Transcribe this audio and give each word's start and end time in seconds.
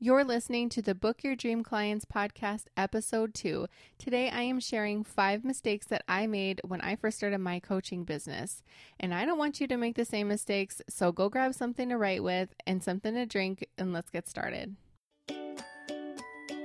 You're 0.00 0.22
listening 0.22 0.68
to 0.68 0.80
the 0.80 0.94
Book 0.94 1.24
Your 1.24 1.34
Dream 1.34 1.64
Clients 1.64 2.04
podcast, 2.04 2.66
episode 2.76 3.34
two. 3.34 3.66
Today, 3.98 4.30
I 4.30 4.42
am 4.42 4.60
sharing 4.60 5.02
five 5.02 5.44
mistakes 5.44 5.88
that 5.88 6.04
I 6.06 6.28
made 6.28 6.60
when 6.64 6.80
I 6.80 6.94
first 6.94 7.16
started 7.16 7.38
my 7.38 7.58
coaching 7.58 8.04
business. 8.04 8.62
And 9.00 9.12
I 9.12 9.24
don't 9.24 9.38
want 9.38 9.60
you 9.60 9.66
to 9.66 9.76
make 9.76 9.96
the 9.96 10.04
same 10.04 10.28
mistakes, 10.28 10.80
so 10.88 11.10
go 11.10 11.28
grab 11.28 11.52
something 11.52 11.88
to 11.88 11.98
write 11.98 12.22
with 12.22 12.54
and 12.64 12.80
something 12.80 13.12
to 13.14 13.26
drink, 13.26 13.66
and 13.76 13.92
let's 13.92 14.08
get 14.08 14.28
started. 14.28 14.76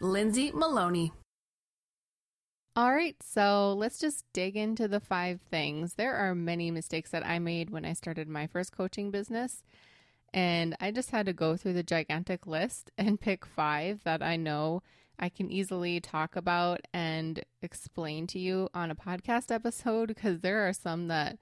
Lindsay 0.00 0.50
Maloney. 0.52 1.12
All 2.76 2.92
right, 2.92 3.16
so 3.22 3.72
let's 3.72 3.98
just 3.98 4.24
dig 4.34 4.54
into 4.54 4.86
the 4.86 5.00
five 5.00 5.40
things. 5.50 5.94
There 5.94 6.14
are 6.14 6.34
many 6.34 6.70
mistakes 6.70 7.10
that 7.10 7.24
I 7.24 7.38
made 7.38 7.70
when 7.70 7.86
I 7.86 7.94
started 7.94 8.28
my 8.28 8.46
first 8.46 8.70
coaching 8.70 9.10
business. 9.10 9.62
And 10.34 10.76
I 10.78 10.90
just 10.90 11.10
had 11.10 11.24
to 11.24 11.32
go 11.32 11.56
through 11.56 11.72
the 11.72 11.82
gigantic 11.82 12.46
list 12.46 12.90
and 12.98 13.18
pick 13.18 13.46
five 13.46 14.04
that 14.04 14.22
I 14.22 14.36
know 14.36 14.82
I 15.18 15.30
can 15.30 15.50
easily 15.50 16.00
talk 16.00 16.36
about 16.36 16.82
and 16.92 17.42
explain 17.62 18.26
to 18.28 18.38
you 18.38 18.68
on 18.74 18.90
a 18.90 18.94
podcast 18.94 19.50
episode 19.54 20.08
because 20.08 20.40
there 20.40 20.68
are 20.68 20.74
some 20.74 21.08
that 21.08 21.38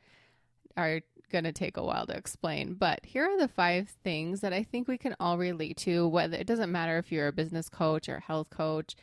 are 0.77 1.01
going 1.31 1.45
to 1.45 1.53
take 1.53 1.77
a 1.77 1.83
while 1.83 2.07
to 2.07 2.17
explain. 2.17 2.75
But 2.75 3.01
here 3.05 3.25
are 3.25 3.39
the 3.39 3.49
five 3.49 3.89
things 4.03 4.41
that 4.41 4.53
I 4.53 4.63
think 4.63 4.89
we 4.89 4.99
can 4.99 5.17
all 5.19 5.39
relate 5.39 5.77
to. 5.79 6.07
Whether 6.09 6.37
it 6.37 6.47
doesn't 6.47 6.73
matter 6.73 6.99
if 6.99 7.11
you're 7.11 7.29
a 7.29 7.33
business 7.33 7.69
coach 7.69 8.09
or 8.09 8.21
health 8.21 8.51
coach, 8.51 8.95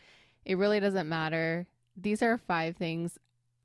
it 0.46 0.58
really 0.58 0.80
doesn't 0.80 1.10
matter. 1.10 1.68
These 1.96 2.22
are 2.22 2.38
five 2.38 2.78
things 2.78 3.18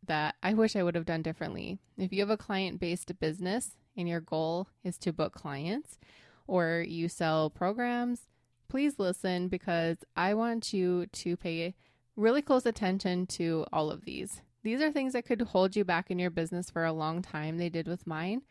that 0.07 0.37
I 0.43 0.55
wish 0.55 0.77
I 0.77 0.83
would 0.83 0.95
have 0.95 1.07
done 1.07 1.23
differently. 1.23 1.79
If 1.97 2.13
you 2.13 2.21
have 2.21 2.31
a 2.31 2.37
client 2.37 2.81
based 2.81 3.19
business 3.19 3.77
and 3.97 4.09
your 4.09 4.21
goal 4.21 4.69
is 4.85 4.99
to 4.99 5.13
book 5.13 5.33
clients 5.33 5.99
or 6.47 6.85
you 6.87 7.09
sell 7.09 7.51
programs, 7.51 8.23
please 8.69 8.99
listen 8.99 9.49
because 9.49 9.99
I 10.17 10.35
want 10.35 10.73
you 10.73 11.07
to 11.07 11.37
pay 11.37 11.75
really 12.17 12.43
close 12.43 12.67
attention 12.67 13.27
to 13.27 13.67
all 13.73 13.91
of 13.91 14.05
these. 14.05 14.43
These 14.67 14.83
are 14.83 14.91
things 14.91 15.13
that 15.13 15.25
could 15.25 15.43
hold 15.43 15.77
you 15.77 15.85
back 15.85 16.11
in 16.11 16.19
your 16.19 16.29
business 16.29 16.71
for 16.71 16.85
a 16.85 16.93
long 16.93 17.23
time. 17.23 17.57
They 17.57 17.69
did 17.69 17.87
with 17.87 18.05
mine. 18.05 18.43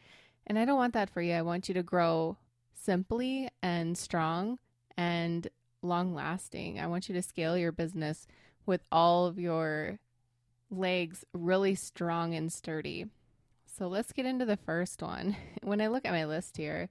And 0.48 0.58
I 0.58 0.64
don't 0.64 0.78
want 0.78 0.94
that 0.94 1.10
for 1.10 1.22
you. 1.22 1.34
I 1.34 1.42
want 1.42 1.68
you 1.68 1.74
to 1.74 1.84
grow 1.84 2.38
simply 2.74 3.50
and 3.62 3.98
strong 3.98 4.58
and 4.96 5.46
long 5.82 6.16
lasting. 6.16 6.80
I 6.80 6.88
want 6.88 7.10
you 7.10 7.16
to 7.16 7.22
scale 7.22 7.58
your 7.58 7.74
business 7.74 8.28
with 8.66 8.80
all 8.94 9.26
of 9.26 9.38
your 9.38 10.00
legs 10.72 11.26
really 11.34 11.76
strong 11.76 12.34
and 12.34 12.50
sturdy. 12.50 13.08
So 13.66 13.90
let's 13.90 14.14
get 14.14 14.26
into 14.26 14.46
the 14.46 14.56
first 14.56 15.02
one. 15.02 15.36
When 15.64 15.82
I 15.82 15.88
look 15.88 16.06
at 16.06 16.14
my 16.14 16.24
list 16.24 16.56
here, 16.56 16.88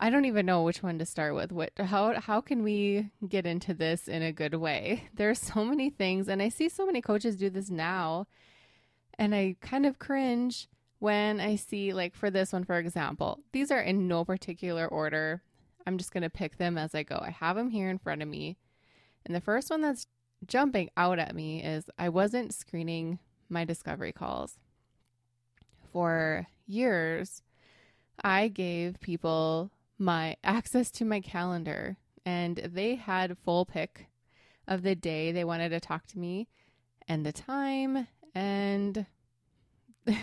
I 0.00 0.10
don't 0.10 0.24
even 0.24 0.44
know 0.44 0.62
which 0.62 0.82
one 0.82 0.98
to 0.98 1.06
start 1.06 1.34
with. 1.34 1.52
What 1.52 1.70
how 1.78 2.20
how 2.20 2.40
can 2.40 2.62
we 2.62 3.10
get 3.26 3.46
into 3.46 3.74
this 3.74 4.08
in 4.08 4.22
a 4.22 4.32
good 4.32 4.54
way? 4.54 5.08
There's 5.14 5.38
so 5.38 5.64
many 5.64 5.90
things 5.90 6.28
and 6.28 6.42
I 6.42 6.48
see 6.48 6.68
so 6.68 6.84
many 6.84 7.00
coaches 7.00 7.36
do 7.36 7.50
this 7.50 7.70
now 7.70 8.26
and 9.18 9.34
I 9.34 9.56
kind 9.60 9.86
of 9.86 9.98
cringe 9.98 10.68
when 10.98 11.40
I 11.40 11.56
see 11.56 11.92
like 11.92 12.14
for 12.14 12.30
this 12.30 12.52
one 12.52 12.64
for 12.64 12.78
example. 12.78 13.40
These 13.52 13.70
are 13.70 13.80
in 13.80 14.08
no 14.08 14.24
particular 14.24 14.86
order. 14.86 15.42
I'm 15.86 15.98
just 15.98 16.12
going 16.12 16.22
to 16.22 16.30
pick 16.30 16.56
them 16.56 16.78
as 16.78 16.94
I 16.94 17.02
go. 17.02 17.20
I 17.20 17.30
have 17.30 17.56
them 17.56 17.70
here 17.70 17.90
in 17.90 17.98
front 17.98 18.22
of 18.22 18.28
me. 18.28 18.56
And 19.26 19.34
the 19.34 19.40
first 19.40 19.70
one 19.70 19.82
that's 19.82 20.06
jumping 20.46 20.90
out 20.96 21.18
at 21.18 21.34
me 21.34 21.62
is 21.62 21.84
I 21.98 22.08
wasn't 22.08 22.54
screening 22.54 23.18
my 23.48 23.64
discovery 23.64 24.12
calls. 24.12 24.58
For 25.92 26.46
years, 26.66 27.42
I 28.22 28.48
gave 28.48 29.00
people 29.00 29.70
my 29.98 30.36
access 30.42 30.90
to 30.90 31.04
my 31.04 31.20
calendar 31.20 31.96
and 32.26 32.56
they 32.72 32.94
had 32.96 33.36
full 33.44 33.64
pick 33.64 34.08
of 34.66 34.82
the 34.82 34.94
day 34.94 35.30
they 35.30 35.44
wanted 35.44 35.68
to 35.68 35.80
talk 35.80 36.06
to 36.06 36.18
me 36.18 36.48
and 37.06 37.24
the 37.24 37.32
time 37.32 38.08
and 38.34 39.06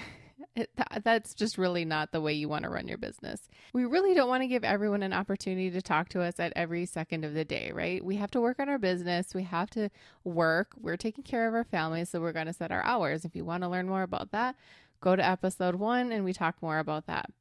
that's 1.03 1.33
just 1.33 1.57
really 1.57 1.85
not 1.85 2.11
the 2.11 2.21
way 2.21 2.33
you 2.33 2.49
want 2.49 2.63
to 2.63 2.69
run 2.69 2.87
your 2.87 2.97
business. 2.97 3.47
We 3.73 3.85
really 3.85 4.13
don't 4.13 4.27
want 4.27 4.43
to 4.43 4.47
give 4.47 4.63
everyone 4.63 5.03
an 5.03 5.13
opportunity 5.13 5.71
to 5.71 5.81
talk 5.81 6.09
to 6.09 6.21
us 6.21 6.39
at 6.39 6.53
every 6.55 6.85
second 6.85 7.23
of 7.23 7.33
the 7.33 7.45
day, 7.45 7.71
right? 7.73 8.03
We 8.03 8.17
have 8.17 8.31
to 8.31 8.41
work 8.41 8.59
on 8.59 8.69
our 8.69 8.77
business. 8.77 9.33
We 9.33 9.43
have 9.43 9.69
to 9.71 9.89
work. 10.23 10.73
We're 10.77 10.97
taking 10.97 11.23
care 11.23 11.47
of 11.47 11.53
our 11.53 11.63
families, 11.63 12.09
so 12.09 12.19
we're 12.19 12.33
going 12.33 12.47
to 12.47 12.53
set 12.53 12.71
our 12.71 12.83
hours. 12.83 13.25
If 13.25 13.35
you 13.35 13.45
want 13.45 13.63
to 13.63 13.69
learn 13.69 13.87
more 13.87 14.03
about 14.03 14.31
that, 14.31 14.55
go 14.99 15.15
to 15.15 15.25
episode 15.25 15.75
one 15.75 16.11
and 16.11 16.25
we 16.25 16.33
talk 16.33 16.61
more 16.61 16.79
about 16.79 17.07
that. 17.07 17.31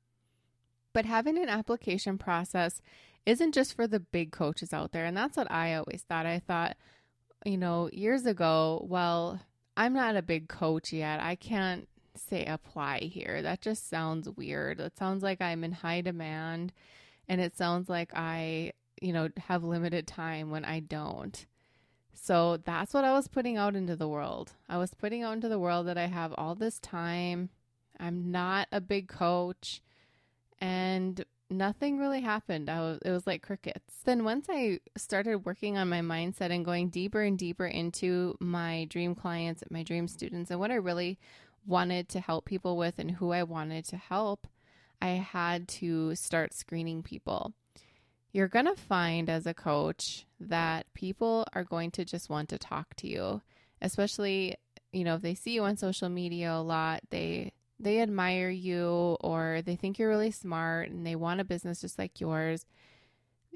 But 0.93 1.05
having 1.05 1.39
an 1.39 1.49
application 1.49 2.19
process 2.19 2.81
isn't 3.27 3.55
just 3.55 3.75
for 3.75 3.87
the 3.87 4.01
big 4.01 4.33
coaches 4.33 4.73
out 4.73 4.93
there. 4.93 5.05
And 5.05 5.17
that's 5.17 5.37
what 5.37 5.51
I 5.51 5.75
always 5.75 6.05
thought. 6.09 6.27
I 6.27 6.41
thought, 6.41 6.77
you 7.45 7.56
know, 7.56 7.89
years 7.93 8.27
ago, 8.27 8.84
well, 8.89 9.41
I'm 9.77 9.93
not 9.93 10.17
a 10.17 10.23
big 10.23 10.49
coach 10.49 10.93
yet. 10.93 11.21
I 11.21 11.37
can't 11.37 11.89
say 12.17 12.45
apply 12.45 13.01
here. 13.01 13.43
That 13.43 13.61
just 13.61 13.89
sounds 13.89 14.28
weird. 14.28 14.81
It 14.81 14.99
sounds 14.99 15.23
like 15.23 15.41
I'm 15.41 15.65
in 15.65 15.73
high 15.73 16.01
demand 16.01 16.73
and 17.28 17.41
it 17.41 17.57
sounds 17.57 17.89
like 17.89 18.11
I, 18.15 18.72
you 19.01 19.12
know, 19.12 19.28
have 19.39 19.62
limited 19.62 20.07
time 20.07 20.51
when 20.51 20.65
I 20.65 20.81
don't. 20.81 21.47
So 22.12 22.59
that's 22.59 22.93
what 22.93 23.05
I 23.05 23.12
was 23.12 23.28
putting 23.28 23.57
out 23.57 23.77
into 23.77 23.97
the 23.97 24.09
world. 24.09 24.53
I 24.69 24.77
was 24.78 24.93
putting 24.95 25.22
out 25.22 25.34
into 25.34 25.49
the 25.49 25.59
world 25.59 25.87
that 25.87 25.97
I 25.97 26.07
have 26.07 26.34
all 26.37 26.55
this 26.55 26.78
time. 26.78 27.51
I'm 27.99 28.31
not 28.31 28.69
a 28.72 28.81
big 28.81 29.09
coach 29.09 29.81
and 30.60 31.25
nothing 31.50 31.98
really 31.98 32.21
happened. 32.21 32.71
I 32.71 32.81
was, 32.81 32.98
it 33.04 33.10
was 33.10 33.26
like 33.26 33.43
crickets. 33.43 33.97
Then 34.04 34.25
once 34.25 34.47
I 34.48 34.81
started 34.97 35.44
working 35.44 35.76
on 35.76 35.88
my 35.88 36.00
mindset 36.00 36.50
and 36.50 36.65
going 36.65 36.88
deeper 36.88 37.22
and 37.22 37.37
deeper 37.37 37.66
into 37.66 38.37
my 38.41 38.87
dream 38.88 39.15
clients, 39.15 39.62
my 39.71 39.82
dream 39.82 40.06
students, 40.09 40.50
and 40.50 40.60
what 40.60 40.71
I 40.71 40.76
really 40.76 41.19
wanted 41.66 42.09
to 42.10 42.21
help 42.21 42.44
people 42.44 42.76
with 42.76 42.98
and 42.98 43.10
who 43.12 43.32
I 43.32 43.43
wanted 43.43 43.84
to 43.87 43.97
help, 43.97 44.47
I 45.03 45.09
had 45.09 45.69
to 45.69 46.15
start 46.15 46.54
screening 46.54 47.03
people. 47.03 47.53
You're 48.32 48.48
going 48.48 48.66
to 48.66 48.77
find 48.77 49.28
as 49.28 49.47
a 49.47 49.54
coach 49.54 50.27
that 50.38 50.87
people 50.94 51.47
are 51.53 51.65
going 51.65 51.91
to 51.92 52.04
just 52.04 52.31
want 52.31 52.48
to 52.50 52.59
talk 52.59 52.94
to 52.97 53.09
you, 53.09 53.42
especially, 53.82 54.56
you 54.92 55.03
know, 55.03 55.16
if 55.16 55.22
they 55.22 55.34
see 55.34 55.53
you 55.53 55.65
on 55.65 55.77
social 55.77 56.09
media 56.09 56.53
a 56.53 56.62
lot, 56.62 57.00
they 57.10 57.53
they 57.80 58.00
admire 58.00 58.50
you 58.50 59.16
or 59.20 59.62
they 59.64 59.74
think 59.74 59.98
you're 59.98 60.08
really 60.08 60.30
smart 60.30 60.91
and 60.91 61.06
they 61.06 61.16
want 61.16 61.41
a 61.41 61.44
business 61.44 61.80
just 61.80 61.98
like 61.98 62.20
yours, 62.20 62.66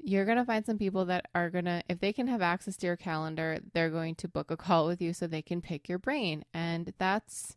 you're 0.03 0.25
going 0.25 0.37
to 0.37 0.45
find 0.45 0.65
some 0.65 0.77
people 0.77 1.05
that 1.05 1.27
are 1.33 1.49
going 1.49 1.65
to, 1.65 1.83
if 1.87 1.99
they 1.99 2.11
can 2.11 2.27
have 2.27 2.41
access 2.41 2.75
to 2.77 2.87
your 2.87 2.95
calendar, 2.95 3.59
they're 3.73 3.89
going 3.89 4.15
to 4.15 4.27
book 4.27 4.51
a 4.51 4.57
call 4.57 4.87
with 4.87 5.01
you 5.01 5.13
so 5.13 5.27
they 5.27 5.41
can 5.41 5.61
pick 5.61 5.87
your 5.87 5.99
brain. 5.99 6.43
And 6.53 6.93
that's, 6.97 7.55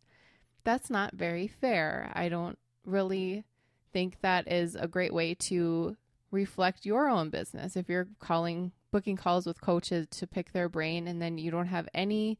that's 0.63 0.89
not 0.89 1.15
very 1.15 1.47
fair. 1.47 2.11
I 2.13 2.29
don't 2.29 2.57
really 2.85 3.45
think 3.91 4.21
that 4.21 4.51
is 4.51 4.75
a 4.75 4.87
great 4.87 5.13
way 5.13 5.33
to 5.33 5.97
reflect 6.31 6.85
your 6.85 7.09
own 7.09 7.29
business. 7.29 7.75
If 7.75 7.89
you're 7.89 8.07
calling, 8.19 8.71
booking 8.91 9.17
calls 9.17 9.45
with 9.45 9.61
coaches 9.61 10.07
to 10.11 10.27
pick 10.27 10.53
their 10.53 10.69
brain 10.69 11.07
and 11.07 11.21
then 11.21 11.37
you 11.37 11.49
don't 11.49 11.67
have 11.67 11.89
any, 11.93 12.37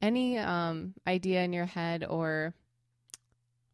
any 0.00 0.38
um, 0.38 0.94
idea 1.06 1.42
in 1.42 1.52
your 1.52 1.66
head 1.66 2.04
or 2.04 2.54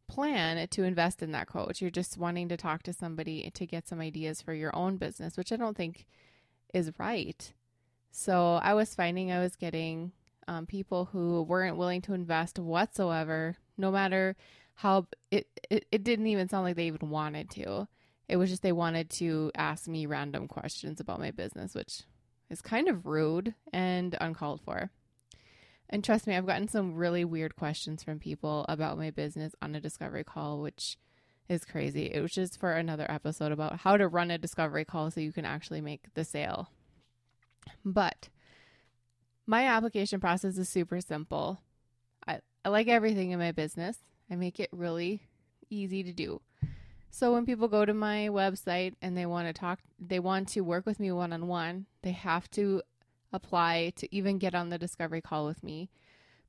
plan 0.07 0.67
to 0.67 0.83
invest 0.83 1.21
in 1.21 1.31
that 1.31 1.47
coach. 1.47 1.81
You're 1.81 1.91
just 1.91 2.17
wanting 2.17 2.49
to 2.49 2.57
talk 2.57 2.83
to 2.83 2.93
somebody 2.93 3.49
to 3.53 3.65
get 3.65 3.87
some 3.87 3.99
ideas 3.99 4.41
for 4.41 4.53
your 4.53 4.75
own 4.75 4.97
business, 4.97 5.37
which 5.37 5.51
I 5.51 5.57
don't 5.57 5.77
think 5.77 6.05
is 6.73 6.91
right. 6.97 7.53
So 8.11 8.59
I 8.63 8.73
was 8.73 8.95
finding 8.95 9.31
I 9.31 9.39
was 9.39 9.55
getting 9.55 10.11
um, 10.47 10.65
people 10.65 11.05
who 11.05 11.43
weren't 11.43 11.77
willing 11.77 12.01
to 12.03 12.13
invest 12.13 12.57
whatsoever, 12.57 13.57
no 13.77 13.91
matter 13.91 14.35
how 14.75 15.07
it, 15.31 15.47
it, 15.69 15.85
it 15.91 16.03
didn't 16.03 16.27
even 16.27 16.47
sound 16.47 16.63
like 16.63 16.75
they 16.75 16.87
even 16.87 17.09
wanted 17.09 17.49
to. 17.51 17.87
It 18.29 18.37
was 18.37 18.49
just 18.49 18.61
they 18.61 18.71
wanted 18.71 19.09
to 19.11 19.51
ask 19.55 19.87
me 19.87 20.05
random 20.05 20.47
questions 20.47 20.99
about 20.99 21.19
my 21.19 21.31
business, 21.31 21.73
which 21.73 22.03
is 22.49 22.61
kind 22.61 22.87
of 22.87 23.05
rude 23.05 23.55
and 23.73 24.15
uncalled 24.19 24.61
for. 24.61 24.89
And 25.89 26.03
trust 26.03 26.27
me, 26.27 26.35
I've 26.35 26.45
gotten 26.45 26.67
some 26.67 26.95
really 26.95 27.23
weird 27.23 27.55
questions 27.55 28.03
from 28.03 28.19
people 28.19 28.65
about 28.67 28.97
my 28.97 29.09
business 29.09 29.55
on 29.61 29.73
a 29.73 29.79
discovery 29.79 30.23
call, 30.23 30.61
which 30.61 30.97
is 31.47 31.63
crazy. 31.63 32.07
It 32.07 32.21
was 32.21 32.31
just 32.31 32.59
for 32.59 32.73
another 32.73 33.09
episode 33.09 33.51
about 33.51 33.79
how 33.79 33.95
to 33.95 34.07
run 34.07 34.31
a 34.31 34.37
discovery 34.37 34.83
call 34.83 35.09
so 35.11 35.21
you 35.21 35.31
can 35.31 35.45
actually 35.45 35.81
make 35.81 36.13
the 36.13 36.25
sale. 36.25 36.69
But 37.85 38.29
my 39.45 39.63
application 39.65 40.19
process 40.19 40.57
is 40.57 40.67
super 40.67 40.99
simple. 40.99 41.61
I, 42.27 42.41
I 42.65 42.69
like 42.69 42.89
everything 42.89 43.31
in 43.31 43.39
my 43.39 43.53
business. 43.53 43.99
I 44.29 44.35
make 44.35 44.59
it 44.59 44.69
really 44.73 45.21
easy 45.69 46.03
to 46.03 46.11
do. 46.11 46.41
So 47.09 47.31
when 47.31 47.45
people 47.45 47.69
go 47.69 47.85
to 47.85 47.93
my 47.93 48.27
website 48.29 48.95
and 49.01 49.17
they 49.17 49.25
want 49.25 49.47
to 49.47 49.53
talk, 49.53 49.79
they 49.97 50.19
want 50.19 50.49
to 50.49 50.61
work 50.61 50.85
with 50.85 50.99
me 50.99 51.11
one 51.11 51.31
on 51.31 51.47
one, 51.47 51.85
they 52.01 52.11
have 52.11 52.51
to 52.51 52.81
apply 53.33 53.93
to 53.97 54.15
even 54.15 54.37
get 54.37 54.55
on 54.55 54.69
the 54.69 54.77
discovery 54.77 55.21
call 55.21 55.45
with 55.45 55.63
me 55.63 55.89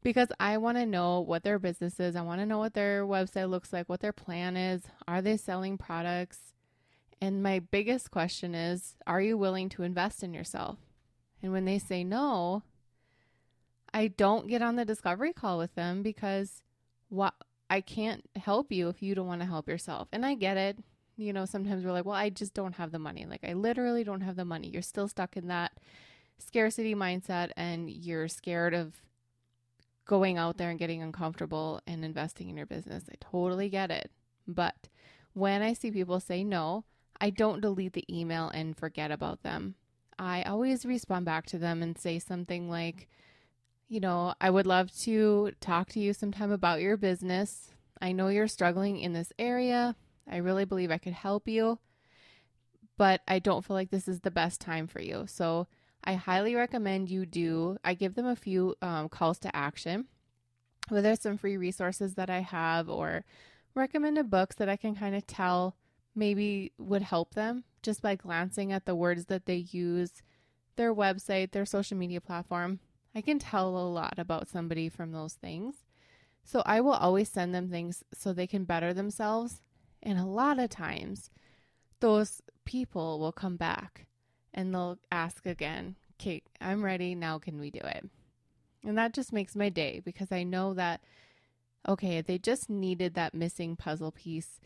because 0.03 0.29
I 0.39 0.59
want 0.59 0.79
to 0.79 0.87
know 0.87 1.21
what 1.21 1.43
their 1.43 1.59
business 1.59 1.99
is. 1.99 2.17
I 2.17 2.23
want 2.23 2.41
to 2.41 2.47
know 2.47 2.59
what 2.59 2.75
their 2.75 3.05
website 3.05 3.51
looks 3.51 3.73
like, 3.73 3.89
what 3.89 4.01
their 4.01 4.13
plan 4.13 4.57
is. 4.57 4.83
Are 5.07 5.21
they 5.21 5.37
selling 5.37 5.77
products? 5.77 6.39
And 7.21 7.43
my 7.43 7.59
biggest 7.59 8.11
question 8.11 8.55
is 8.55 8.95
Are 9.07 9.21
you 9.21 9.37
willing 9.37 9.69
to 9.71 9.83
invest 9.83 10.23
in 10.23 10.35
yourself? 10.35 10.79
And 11.43 11.53
when 11.53 11.65
they 11.65 11.79
say 11.79 12.05
no, 12.05 12.63
I 13.93 14.09
don't 14.09 14.49
get 14.49 14.63
on 14.63 14.77
the 14.77 14.85
discovery 14.85 15.33
call 15.33 15.59
with 15.59 15.75
them 15.75 16.03
because 16.03 16.63
what 17.09 17.35
I 17.71 17.81
can't 17.81 18.25
help 18.37 18.73
you 18.73 18.89
if 18.89 19.03
you 19.03 19.15
don't 19.15 19.27
want 19.27 19.41
to 19.41 19.47
help 19.47 19.69
yourself. 19.69 20.09
And 20.13 20.25
I 20.25 20.35
get 20.35 20.57
it. 20.57 20.79
You 21.17 21.33
know, 21.33 21.45
sometimes 21.45 21.85
we're 21.85 21.93
like, 21.93 22.05
well, 22.05 22.15
I 22.15 22.31
just 22.31 22.55
don't 22.55 22.75
have 22.75 22.93
the 22.93 22.99
money. 22.99 23.27
Like, 23.27 23.45
I 23.45 23.53
literally 23.53 24.05
don't 24.05 24.21
have 24.21 24.37
the 24.37 24.45
money. 24.45 24.69
You're 24.69 24.83
still 24.83 25.09
stuck 25.09 25.37
in 25.37 25.49
that 25.49 25.73
scarcity 26.39 26.95
mindset 26.95 27.51
and 27.57 27.91
you're 27.91 28.29
scared 28.29 28.75
of 28.75 28.95
going 30.07 30.39
out 30.39 30.57
there 30.57 30.71
and 30.71 30.79
getting 30.79 31.03
uncomfortable 31.03 31.81
and 31.87 32.05
investing 32.05 32.49
in 32.49 32.57
your 32.57 32.67
business. 32.67 33.05
I 33.11 33.15
totally 33.21 33.69
get 33.69 33.91
it. 33.91 34.11
But 34.47 34.89
when 35.35 35.63
I 35.63 35.75
see 35.75 35.91
people 35.91 36.19
say 36.19 36.43
no, 36.43 36.85
I 37.21 37.31
don't 37.31 37.61
delete 37.61 37.93
the 37.93 38.05
email 38.11 38.49
and 38.49 38.77
forget 38.77 39.11
about 39.11 39.43
them. 39.43 39.75
I 40.19 40.43
always 40.43 40.87
respond 40.87 41.27
back 41.27 41.47
to 41.47 41.59
them 41.59 41.83
and 41.83 41.97
say 41.97 42.19
something 42.19 42.69
like, 42.71 43.09
you 43.89 44.01
know, 44.01 44.35
I 44.41 44.51
would 44.51 44.67
love 44.67 44.91
to 45.03 45.53
talk 45.61 45.89
to 45.91 46.01
you 46.01 46.13
sometime 46.13 46.51
about 46.51 46.81
your 46.81 46.97
business. 46.97 47.73
I 48.01 48.13
know 48.13 48.29
you're 48.29 48.49
struggling 48.49 48.99
in 48.99 49.13
this 49.13 49.33
area. 49.39 49.95
I 50.31 50.39
really 50.39 50.65
believe 50.65 50.91
I 50.91 50.99
could 50.99 51.13
help 51.13 51.49
you, 51.49 51.79
but 52.97 53.23
I 53.27 53.39
don't 53.39 53.65
feel 53.65 53.75
like 53.75 53.91
this 53.91 54.09
is 54.09 54.21
the 54.21 54.31
best 54.31 54.61
time 54.61 54.87
for 54.87 55.01
you. 55.01 55.25
So 55.27 55.67
I 56.05 56.15
highly 56.15 56.55
recommend 56.55 57.11
you 57.11 57.27
do. 57.27 57.79
I 57.85 57.95
give 57.95 58.15
them 58.15 58.27
a 58.27 58.37
few 58.37 58.75
um, 58.81 59.09
calls 59.09 59.39
to 59.41 59.55
action, 59.55 60.07
whether 60.89 61.13
it's 61.13 61.23
some 61.23 61.37
free 61.37 61.57
resources 61.57 62.15
that 62.15 62.31
I 62.31 62.41
have 62.41 62.89
or 62.89 63.25
recommended 63.75 64.31
books 64.31 64.57
that 64.57 64.69
I 64.69 64.77
can 64.77 64.95
kind 64.95 65.15
of 65.15 65.27
tell 65.27 65.77
maybe 66.15 66.73
would 66.79 67.03
help 67.03 67.35
them 67.35 67.65
just 67.83 68.03
by 68.03 68.17
glancing 68.17 68.73
at 68.73 68.87
the 68.87 68.95
words 68.95 69.27
that 69.27 69.47
they 69.47 69.67
use, 69.71 70.23
their 70.77 70.95
website, 70.95 71.53
their 71.53 71.67
social 71.67 71.97
media 71.97 72.21
platform. 72.21 72.81
I 73.15 73.21
can 73.21 73.39
tell 73.39 73.69
a 73.69 73.89
lot 73.89 74.19
about 74.19 74.49
somebody 74.49 74.89
from 74.89 75.13
those 75.13 75.35
things. 75.35 75.77
So 76.45 76.63
I 76.67 76.81
will 76.81 76.93
always 76.93 77.29
send 77.29 77.55
them 77.55 77.69
things 77.69 78.03
so 78.13 78.33
they 78.33 78.47
can 78.47 78.65
better 78.65 78.93
themselves. 78.93 79.61
And 80.03 80.19
a 80.19 80.25
lot 80.25 80.59
of 80.59 80.71
times, 80.71 81.31
those 82.01 82.41
people 82.65 83.19
will 83.19 83.33
come 83.33 83.57
back 83.57 84.08
and 84.59 84.75
they'll 84.75 84.99
ask 85.13 85.47
again, 85.47 85.95
Kate, 86.19 86.43
I'm 86.61 86.85
ready. 86.85 87.15
Now 87.15 87.39
can 87.39 87.61
we 87.61 87.71
do 87.71 87.79
it? 87.79 88.05
And 88.85 88.99
that 88.99 89.15
just 89.15 89.33
makes 89.33 89.55
my 89.55 89.69
day 89.69 90.03
because 90.05 90.33
I 90.33 90.43
know 90.43 90.75
that, 90.75 91.01
okay, 91.89 92.21
they 92.23 92.39
just 92.39 92.69
needed 92.69 93.15
that 93.15 93.35
missing 93.35 93.77
puzzle 93.77 94.11
piece 94.11 94.59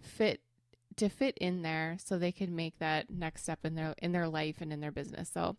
fit 0.00 0.40
to 0.94 1.08
fit 1.08 1.36
in 1.38 1.62
there 1.62 1.96
so 1.98 2.16
they 2.16 2.30
could 2.30 2.50
make 2.50 2.78
that 2.78 3.10
next 3.10 3.42
step 3.42 3.58
in 3.64 3.74
their 3.74 3.94
in 3.98 4.12
their 4.12 4.28
life 4.28 4.60
and 4.60 4.72
in 4.72 4.80
their 4.80 4.92
business. 4.92 5.28
So 5.34 5.56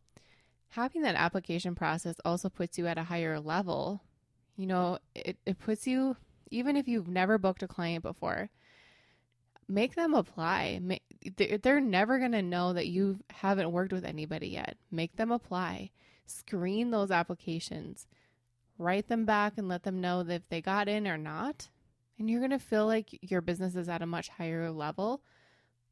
having 0.69 1.01
that 1.01 1.15
application 1.15 1.75
process 1.75 2.15
also 2.23 2.47
puts 2.47 2.77
you 2.77 2.88
at 2.88 2.97
a 2.97 3.03
higher 3.03 3.41
level. 3.41 4.03
You 4.55 4.67
know, 4.67 4.99
it, 5.13 5.38
it 5.45 5.59
puts 5.59 5.85
you, 5.85 6.15
even 6.49 6.77
if 6.77 6.88
you've 6.88 7.09
never 7.09 7.38
booked 7.38 7.63
a 7.63 7.67
client 7.67 8.03
before, 8.03 8.49
make 9.67 9.95
them 9.95 10.13
apply. 10.13 10.79
They're 11.38 11.81
never 11.81 12.19
going 12.19 12.31
to 12.31 12.41
know 12.41 12.73
that 12.73 12.88
you 12.88 13.19
haven't 13.29 13.71
worked 13.71 13.94
with 13.94 14.06
anybody 14.06 14.50
yet. 14.50 14.77
Make 14.89 15.15
them 15.15 15.31
apply. 15.31 15.91
Screen 16.25 16.91
those 16.91 17.12
applications. 17.12 18.07
Write 18.77 19.07
them 19.07 19.25
back 19.25 19.53
and 19.57 19.68
let 19.68 19.83
them 19.83 20.01
know 20.01 20.23
that 20.23 20.33
if 20.33 20.50
they 20.50 20.62
got 20.62 20.88
in 20.88 21.07
or 21.07 21.18
not. 21.18 21.69
And 22.18 22.29
you're 22.29 22.39
going 22.39 22.51
to 22.51 22.59
feel 22.59 22.85
like 22.85 23.18
your 23.21 23.41
business 23.41 23.75
is 23.75 23.89
at 23.89 24.01
a 24.01 24.07
much 24.07 24.29
higher 24.29 24.71
level 24.71 25.21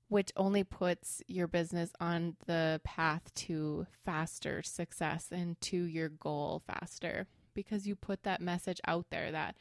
which 0.10 0.32
only 0.36 0.64
puts 0.64 1.22
your 1.28 1.48
business 1.48 1.92
on 2.02 2.36
the 2.48 2.82
path 2.84 3.34
to 3.36 3.86
faster 4.04 4.62
success 4.64 5.28
and 5.32 5.60
to 5.62 5.78
your 5.84 6.10
goal 6.10 6.64
faster 6.66 7.28
because 7.54 7.88
you 7.88 7.96
put 7.96 8.24
that 8.24 8.42
message 8.42 8.82
out 8.88 9.06
there 9.12 9.32
that 9.32 9.56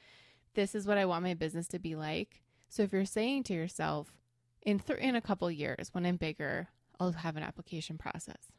this 0.55 0.75
is 0.75 0.87
what 0.87 0.99
I 0.99 1.05
want 1.05 1.23
my 1.23 1.35
business 1.35 1.69
to 1.69 1.79
be 1.79 1.95
like. 1.95 2.43
So 2.69 2.83
if 2.83 2.93
you're 2.93 3.05
saying 3.05 3.45
to 3.45 3.55
yourself, 3.55 4.15
in 4.63 4.79
th- 4.79 4.99
in 4.99 5.15
a 5.15 5.21
couple 5.21 5.51
years 5.51 5.89
when 5.93 6.07
I'm 6.07 6.17
bigger, 6.17 6.69
I'll 6.99 7.13
have 7.13 7.37
an 7.37 7.43
application 7.43 7.99
process. 7.99 8.53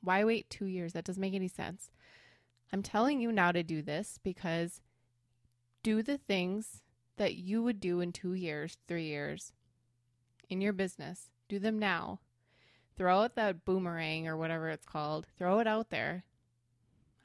Why 0.00 0.24
wait 0.24 0.50
2 0.50 0.66
years? 0.66 0.92
That 0.92 1.04
doesn't 1.04 1.20
make 1.20 1.34
any 1.34 1.48
sense. 1.48 1.90
I'm 2.72 2.82
telling 2.82 3.20
you 3.20 3.32
now 3.32 3.52
to 3.52 3.62
do 3.62 3.82
this 3.82 4.18
because 4.22 4.80
do 5.82 6.02
the 6.02 6.18
things 6.18 6.82
that 7.16 7.34
you 7.34 7.62
would 7.62 7.80
do 7.80 8.00
in 8.00 8.12
2 8.12 8.34
years, 8.34 8.76
3 8.88 9.04
years 9.04 9.52
in 10.48 10.60
your 10.60 10.72
business 10.72 11.30
do 11.48 11.58
them 11.58 11.78
now. 11.78 12.20
Throw 12.96 13.22
out 13.22 13.34
that 13.36 13.64
boomerang 13.64 14.28
or 14.28 14.36
whatever 14.36 14.68
it's 14.68 14.86
called. 14.86 15.26
Throw 15.36 15.58
it 15.58 15.66
out 15.66 15.90
there. 15.90 16.24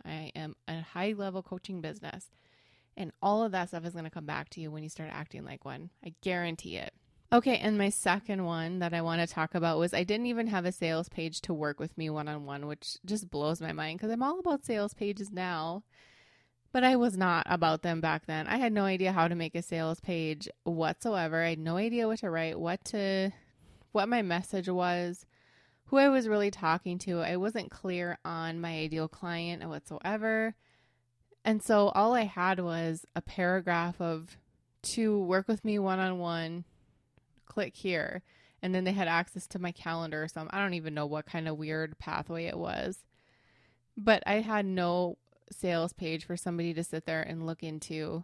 I 0.06 0.32
am 0.36 0.56
a 0.68 0.82
high 0.82 1.14
level 1.16 1.44
coaching 1.44 1.82
business. 1.82 2.30
And 2.98 3.12
all 3.22 3.44
of 3.44 3.52
that 3.52 3.70
stuff 3.70 3.86
is 3.86 3.94
going 3.94 4.06
to 4.06 4.10
come 4.10 4.26
back 4.26 4.50
to 4.50 4.62
you 4.62 4.72
when 4.72 4.84
you 4.84 4.90
start 4.90 5.10
acting 5.12 5.46
like 5.46 5.64
one. 5.64 5.90
I 6.04 6.14
guarantee 6.22 6.78
it. 6.78 6.94
Okay, 7.32 7.58
and 7.58 7.78
my 7.78 7.90
second 7.90 8.44
one 8.44 8.80
that 8.80 8.92
I 8.92 9.04
want 9.04 9.22
to 9.22 9.32
talk 9.32 9.54
about 9.54 9.78
was 9.78 9.94
I 9.94 10.04
didn't 10.04 10.26
even 10.26 10.48
have 10.48 10.66
a 10.66 10.72
sales 10.72 11.10
page 11.10 11.42
to 11.42 11.54
work 11.54 11.80
with 11.80 11.96
me 11.96 12.10
one 12.10 12.28
on 12.28 12.46
one, 12.46 12.66
which 12.66 12.98
just 13.06 13.30
blows 13.30 13.62
my 13.62 13.72
mind 13.72 14.00
because 14.00 14.12
I'm 14.12 14.24
all 14.24 14.40
about 14.40 14.66
sales 14.66 14.96
pages 14.96 15.32
now. 15.32 15.84
But 16.72 16.84
I 16.84 16.96
was 16.96 17.18
not 17.18 17.46
about 17.48 17.84
them 17.84 18.02
back 18.02 18.26
then. 18.26 18.48
I 18.48 18.58
had 18.58 18.74
no 18.74 18.86
idea 18.86 19.12
how 19.12 19.28
to 19.28 19.36
make 19.36 19.54
a 19.54 19.62
sales 19.62 20.00
page 20.00 20.50
whatsoever. 20.64 21.44
I 21.44 21.50
had 21.50 21.60
no 21.60 21.78
idea 21.78 22.08
what 22.08 22.20
to 22.20 22.32
write, 22.32 22.60
what 22.60 22.84
to 22.86 23.32
what 23.92 24.10
my 24.10 24.24
message 24.24 24.68
was, 24.68 25.26
who 25.86 25.98
I 25.98 26.10
was 26.10 26.28
really 26.28 26.52
talking 26.52 26.98
to. 27.00 27.20
I 27.22 27.38
wasn't 27.38 27.70
clear 27.72 28.18
on 28.26 28.60
my 28.60 28.72
ideal 28.72 29.08
client 29.08 29.68
whatsoever. 29.68 30.56
And 31.46 31.62
so 31.62 31.90
all 31.90 32.16
I 32.16 32.24
had 32.24 32.60
was 32.60 33.06
a 33.16 33.22
paragraph 33.22 34.02
of 34.02 34.38
to 34.82 35.20
work 35.20 35.48
with 35.48 35.64
me 35.66 35.78
one 35.78 36.00
on 36.00 36.20
one, 36.20 36.66
click 37.50 37.76
here. 37.76 38.22
And 38.62 38.74
then 38.74 38.84
they 38.84 38.92
had 38.94 39.08
access 39.08 39.48
to 39.48 39.60
my 39.60 39.72
calendar 39.72 40.24
or 40.24 40.28
something. 40.28 40.56
I 40.56 40.62
don't 40.62 40.74
even 40.74 40.94
know 40.94 41.06
what 41.06 41.26
kind 41.26 41.48
of 41.48 41.58
weird 41.58 41.98
pathway 42.00 42.46
it 42.46 42.58
was. 42.58 43.00
But 43.98 44.24
I 44.26 44.36
had 44.36 44.66
no 44.66 45.18
sales 45.52 45.94
page 45.94 46.26
for 46.26 46.38
somebody 46.38 46.74
to 46.74 46.84
sit 46.84 47.06
there 47.06 47.22
and 47.22 47.46
look 47.46 47.64
into 47.64 48.24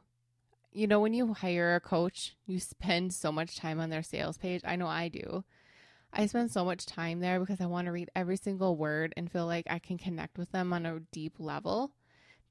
you 0.76 0.88
know, 0.88 1.00
when 1.00 1.14
you 1.14 1.34
hire 1.34 1.76
a 1.76 1.80
coach, 1.80 2.36
you 2.46 2.60
spend 2.60 3.14
so 3.14 3.32
much 3.32 3.56
time 3.56 3.80
on 3.80 3.90
their 3.90 4.04
sales 4.04 4.38
page. 4.38 4.62
I 4.66 4.76
know 4.76 4.88
I 4.88 5.08
do. 5.08 5.46
I 6.12 6.26
spend 6.26 6.52
so 6.52 6.66
much 6.66 6.86
time 6.86 7.22
there 7.22 7.40
because 7.40 7.62
I 7.62 7.66
want 7.66 7.86
to 7.86 7.94
read 7.94 8.12
every 8.14 8.36
single 8.36 8.76
word 8.76 9.14
and 9.16 9.32
feel 9.32 9.46
like 9.46 9.68
I 9.70 9.80
can 9.80 9.98
connect 9.98 10.38
with 10.38 10.52
them 10.52 10.74
on 10.74 10.86
a 10.86 11.00
deep 11.14 11.36
level. 11.40 11.92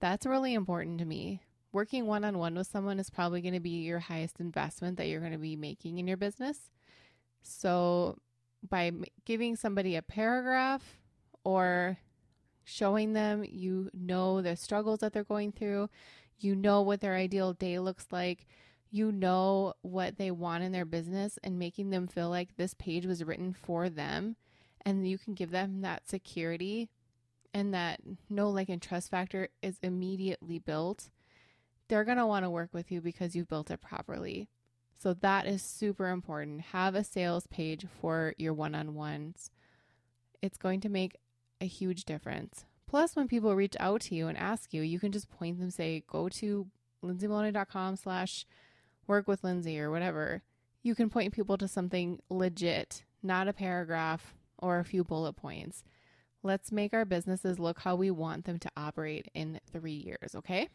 That's 0.00 0.24
really 0.24 0.54
important 0.54 0.98
to 1.00 1.04
me. 1.04 1.42
Working 1.74 2.06
one 2.06 2.24
on 2.24 2.38
one 2.38 2.54
with 2.54 2.68
someone 2.68 3.00
is 3.00 3.10
probably 3.10 3.40
going 3.40 3.54
to 3.54 3.60
be 3.60 3.82
your 3.82 3.98
highest 3.98 4.38
investment 4.38 4.96
that 4.96 5.08
you're 5.08 5.18
going 5.18 5.32
to 5.32 5.38
be 5.38 5.56
making 5.56 5.98
in 5.98 6.06
your 6.06 6.16
business. 6.16 6.70
So, 7.42 8.16
by 8.70 8.92
giving 9.24 9.56
somebody 9.56 9.96
a 9.96 10.02
paragraph 10.02 11.00
or 11.42 11.98
showing 12.62 13.12
them 13.12 13.44
you 13.44 13.90
know 13.92 14.40
the 14.40 14.54
struggles 14.54 15.00
that 15.00 15.12
they're 15.12 15.24
going 15.24 15.50
through, 15.50 15.90
you 16.38 16.54
know 16.54 16.80
what 16.80 17.00
their 17.00 17.16
ideal 17.16 17.52
day 17.52 17.80
looks 17.80 18.06
like. 18.12 18.46
You 18.92 19.10
know 19.10 19.74
what 19.82 20.16
they 20.16 20.30
want 20.30 20.62
in 20.62 20.70
their 20.70 20.84
business 20.84 21.40
and 21.42 21.58
making 21.58 21.90
them 21.90 22.06
feel 22.06 22.30
like 22.30 22.56
this 22.56 22.74
page 22.74 23.04
was 23.04 23.24
written 23.24 23.52
for 23.52 23.90
them. 23.90 24.36
And 24.86 25.08
you 25.08 25.18
can 25.18 25.34
give 25.34 25.50
them 25.50 25.80
that 25.80 26.08
security 26.08 26.88
and 27.52 27.74
that 27.74 27.98
know 28.30 28.48
like 28.48 28.68
and 28.68 28.80
trust 28.80 29.10
factor 29.10 29.48
is 29.60 29.78
immediately 29.82 30.60
built. 30.60 31.08
They're 31.94 32.02
going 32.02 32.18
to 32.18 32.26
want 32.26 32.44
to 32.44 32.50
work 32.50 32.70
with 32.72 32.90
you 32.90 33.00
because 33.00 33.36
you've 33.36 33.46
built 33.46 33.70
it 33.70 33.80
properly. 33.80 34.48
So 34.98 35.14
that 35.14 35.46
is 35.46 35.62
super 35.62 36.08
important. 36.08 36.60
Have 36.72 36.96
a 36.96 37.04
sales 37.04 37.46
page 37.46 37.86
for 38.00 38.34
your 38.36 38.52
one 38.52 38.74
on 38.74 38.94
ones. 38.94 39.52
It's 40.42 40.58
going 40.58 40.80
to 40.80 40.88
make 40.88 41.18
a 41.60 41.66
huge 41.66 42.04
difference. 42.04 42.64
Plus, 42.88 43.14
when 43.14 43.28
people 43.28 43.54
reach 43.54 43.76
out 43.78 44.00
to 44.00 44.16
you 44.16 44.26
and 44.26 44.36
ask 44.36 44.74
you, 44.74 44.82
you 44.82 44.98
can 44.98 45.12
just 45.12 45.30
point 45.30 45.60
them, 45.60 45.70
say, 45.70 46.02
go 46.08 46.28
to 46.30 46.66
lindsaymaloney.com 47.04 47.94
slash 47.94 48.44
work 49.06 49.28
with 49.28 49.44
Lindsay 49.44 49.78
or 49.78 49.92
whatever. 49.92 50.42
you 50.82 50.96
can 50.96 51.08
point 51.08 51.32
people 51.32 51.56
to 51.58 51.68
something 51.68 52.18
legit, 52.28 53.04
not 53.22 53.46
a 53.46 53.52
paragraph 53.52 54.34
or 54.58 54.80
a 54.80 54.84
few 54.84 55.04
bullet 55.04 55.34
points. 55.34 55.84
Let's 56.42 56.72
make 56.72 56.92
our 56.92 57.04
businesses 57.04 57.60
look 57.60 57.78
how 57.78 57.94
we 57.94 58.10
want 58.10 58.46
them 58.46 58.58
to 58.58 58.70
operate 58.76 59.30
in 59.32 59.60
three 59.70 59.92
years, 59.92 60.34
okay? 60.34 60.68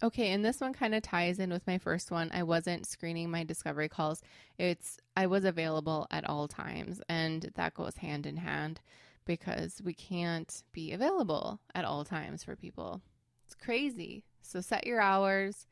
Okay, 0.00 0.30
and 0.30 0.44
this 0.44 0.60
one 0.60 0.72
kind 0.72 0.94
of 0.94 1.02
ties 1.02 1.40
in 1.40 1.50
with 1.50 1.66
my 1.66 1.78
first 1.78 2.12
one. 2.12 2.30
I 2.32 2.44
wasn't 2.44 2.86
screening 2.86 3.30
my 3.30 3.42
discovery 3.42 3.88
calls. 3.88 4.22
It's 4.56 4.96
I 5.16 5.26
was 5.26 5.44
available 5.44 6.06
at 6.10 6.28
all 6.28 6.46
times, 6.46 7.00
and 7.08 7.50
that 7.56 7.74
goes 7.74 7.96
hand 7.96 8.24
in 8.24 8.36
hand 8.36 8.80
because 9.24 9.82
we 9.84 9.94
can't 9.94 10.62
be 10.72 10.92
available 10.92 11.60
at 11.74 11.84
all 11.84 12.04
times 12.04 12.44
for 12.44 12.54
people. 12.54 13.02
It's 13.44 13.56
crazy. 13.56 14.24
So 14.40 14.60
set 14.60 14.86
your 14.86 15.00
hours. 15.00 15.66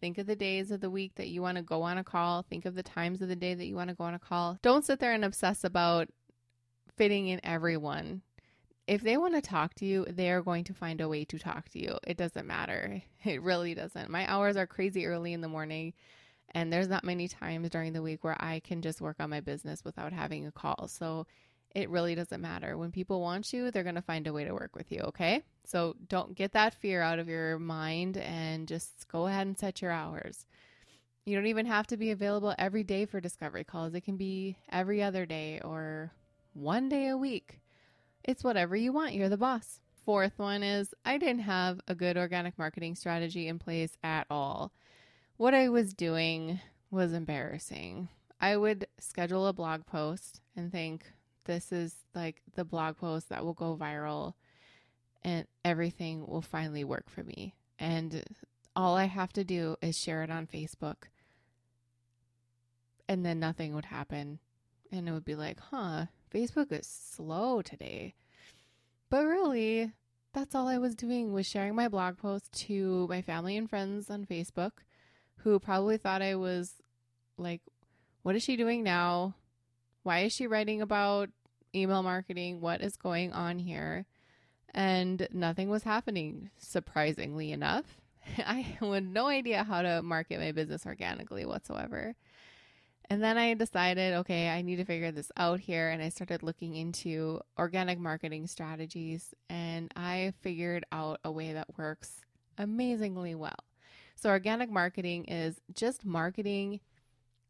Think 0.00 0.18
of 0.18 0.26
the 0.26 0.36
days 0.36 0.70
of 0.70 0.80
the 0.80 0.90
week 0.90 1.16
that 1.16 1.28
you 1.28 1.42
want 1.42 1.56
to 1.56 1.62
go 1.62 1.82
on 1.82 1.98
a 1.98 2.04
call. 2.04 2.42
Think 2.42 2.64
of 2.64 2.74
the 2.74 2.82
times 2.82 3.20
of 3.20 3.28
the 3.28 3.36
day 3.36 3.54
that 3.54 3.66
you 3.66 3.74
want 3.74 3.90
to 3.90 3.96
go 3.96 4.04
on 4.04 4.14
a 4.14 4.18
call. 4.18 4.58
Don't 4.62 4.84
sit 4.84 5.00
there 5.00 5.12
and 5.12 5.24
obsess 5.24 5.64
about 5.64 6.08
fitting 6.96 7.28
in 7.28 7.40
everyone 7.42 8.22
if 8.92 9.00
they 9.00 9.16
want 9.16 9.34
to 9.34 9.40
talk 9.40 9.72
to 9.72 9.86
you, 9.86 10.04
they 10.04 10.30
are 10.30 10.42
going 10.42 10.64
to 10.64 10.74
find 10.74 11.00
a 11.00 11.08
way 11.08 11.24
to 11.24 11.38
talk 11.38 11.70
to 11.70 11.78
you. 11.78 11.96
It 12.06 12.18
doesn't 12.18 12.46
matter. 12.46 13.02
It 13.24 13.40
really 13.40 13.72
doesn't. 13.72 14.10
My 14.10 14.30
hours 14.30 14.56
are 14.56 14.66
crazy 14.66 15.06
early 15.06 15.32
in 15.32 15.40
the 15.40 15.48
morning, 15.48 15.94
and 16.54 16.70
there's 16.70 16.88
not 16.88 17.04
many 17.04 17.26
times 17.28 17.70
during 17.70 17.92
the 17.94 18.02
week 18.02 18.22
where 18.22 18.36
I 18.38 18.60
can 18.60 18.82
just 18.82 19.00
work 19.00 19.16
on 19.20 19.30
my 19.30 19.40
business 19.40 19.82
without 19.84 20.12
having 20.12 20.44
a 20.44 20.52
call. 20.52 20.88
So 20.88 21.26
it 21.74 21.88
really 21.88 22.14
doesn't 22.16 22.40
matter. 22.40 22.76
When 22.76 22.90
people 22.90 23.22
want 23.22 23.52
you, 23.52 23.70
they're 23.70 23.84
going 23.84 23.94
to 23.94 24.02
find 24.02 24.26
a 24.26 24.32
way 24.32 24.44
to 24.44 24.52
work 24.52 24.76
with 24.76 24.92
you, 24.92 25.00
okay? 25.04 25.42
So 25.64 25.94
don't 26.08 26.34
get 26.34 26.52
that 26.52 26.74
fear 26.74 27.00
out 27.00 27.20
of 27.20 27.28
your 27.28 27.58
mind 27.58 28.18
and 28.18 28.68
just 28.68 29.08
go 29.08 29.26
ahead 29.26 29.46
and 29.46 29.56
set 29.56 29.80
your 29.80 29.92
hours. 29.92 30.44
You 31.24 31.36
don't 31.36 31.46
even 31.46 31.66
have 31.66 31.86
to 31.86 31.96
be 31.96 32.10
available 32.10 32.54
every 32.58 32.82
day 32.82 33.06
for 33.06 33.20
discovery 33.20 33.64
calls. 33.64 33.94
It 33.94 34.02
can 34.02 34.16
be 34.16 34.58
every 34.70 35.02
other 35.02 35.24
day 35.24 35.60
or 35.64 36.10
one 36.52 36.90
day 36.90 37.06
a 37.08 37.16
week 37.16 37.61
it's 38.24 38.44
whatever 38.44 38.76
you 38.76 38.92
want. 38.92 39.14
You're 39.14 39.28
the 39.28 39.36
boss. 39.36 39.80
Fourth 40.04 40.38
one 40.38 40.62
is 40.62 40.94
I 41.04 41.18
didn't 41.18 41.42
have 41.42 41.80
a 41.86 41.94
good 41.94 42.16
organic 42.16 42.58
marketing 42.58 42.96
strategy 42.96 43.46
in 43.48 43.58
place 43.58 43.96
at 44.02 44.26
all. 44.30 44.72
What 45.36 45.54
I 45.54 45.68
was 45.68 45.94
doing 45.94 46.60
was 46.90 47.12
embarrassing. 47.12 48.08
I 48.40 48.56
would 48.56 48.86
schedule 48.98 49.46
a 49.46 49.52
blog 49.52 49.86
post 49.86 50.40
and 50.56 50.72
think 50.72 51.04
this 51.44 51.72
is 51.72 51.94
like 52.14 52.42
the 52.54 52.64
blog 52.64 52.96
post 52.96 53.28
that 53.28 53.44
will 53.44 53.54
go 53.54 53.76
viral 53.76 54.34
and 55.22 55.46
everything 55.64 56.26
will 56.26 56.42
finally 56.42 56.84
work 56.84 57.08
for 57.08 57.22
me. 57.22 57.54
And 57.78 58.24
all 58.74 58.96
I 58.96 59.04
have 59.04 59.32
to 59.34 59.44
do 59.44 59.76
is 59.80 59.98
share 59.98 60.22
it 60.22 60.30
on 60.30 60.46
Facebook. 60.46 61.04
And 63.08 63.24
then 63.24 63.38
nothing 63.38 63.74
would 63.74 63.86
happen. 63.86 64.38
And 64.90 65.08
it 65.08 65.12
would 65.12 65.24
be 65.24 65.34
like, 65.34 65.60
huh, 65.60 66.06
Facebook 66.32 66.72
is 66.72 66.86
slow 66.86 67.62
today. 67.62 68.14
But 69.10 69.26
really, 69.26 69.92
that's 70.32 70.54
all 70.54 70.68
I 70.68 70.78
was 70.78 70.94
doing 70.94 71.32
was 71.32 71.46
sharing 71.46 71.74
my 71.74 71.88
blog 71.88 72.16
post 72.16 72.52
to 72.66 73.06
my 73.08 73.20
family 73.20 73.56
and 73.56 73.68
friends 73.68 74.08
on 74.08 74.24
Facebook 74.24 74.72
who 75.38 75.58
probably 75.58 75.96
thought 75.98 76.22
I 76.22 76.36
was 76.36 76.74
like, 77.36 77.60
what 78.22 78.36
is 78.36 78.42
she 78.42 78.56
doing 78.56 78.82
now? 78.82 79.34
Why 80.02 80.20
is 80.20 80.32
she 80.32 80.46
writing 80.46 80.80
about 80.80 81.28
email 81.74 82.02
marketing? 82.02 82.60
What 82.60 82.80
is 82.80 82.96
going 82.96 83.32
on 83.32 83.58
here? 83.58 84.06
And 84.74 85.28
nothing 85.32 85.68
was 85.68 85.82
happening, 85.82 86.50
surprisingly 86.56 87.52
enough. 87.52 88.00
I 88.46 88.60
had 88.60 89.04
no 89.04 89.26
idea 89.26 89.64
how 89.64 89.82
to 89.82 90.02
market 90.02 90.40
my 90.40 90.52
business 90.52 90.86
organically 90.86 91.44
whatsoever. 91.44 92.14
And 93.12 93.22
then 93.22 93.36
I 93.36 93.52
decided, 93.52 94.14
okay, 94.14 94.48
I 94.48 94.62
need 94.62 94.76
to 94.76 94.86
figure 94.86 95.12
this 95.12 95.30
out 95.36 95.60
here. 95.60 95.90
And 95.90 96.02
I 96.02 96.08
started 96.08 96.42
looking 96.42 96.76
into 96.76 97.42
organic 97.58 97.98
marketing 97.98 98.46
strategies. 98.46 99.34
And 99.50 99.92
I 99.94 100.32
figured 100.40 100.86
out 100.90 101.20
a 101.22 101.30
way 101.30 101.52
that 101.52 101.76
works 101.76 102.22
amazingly 102.56 103.34
well. 103.34 103.64
So, 104.14 104.30
organic 104.30 104.70
marketing 104.70 105.26
is 105.26 105.60
just 105.74 106.06
marketing 106.06 106.80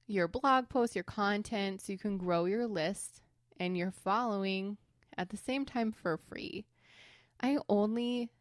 your 0.09 0.27
blog 0.27 0.69
posts, 0.69 0.97
your 0.97 1.05
content, 1.05 1.81
so 1.81 1.93
you 1.93 1.99
can 1.99 2.19
grow 2.19 2.47
your 2.47 2.67
list 2.67 3.21
and 3.61 3.77
your 3.77 3.93
following 3.93 4.79
at 5.17 5.29
the 5.29 5.37
same 5.37 5.65
time 5.65 5.93
for 5.93 6.17
free. 6.17 6.65
I 7.41 7.59
only 7.69 8.33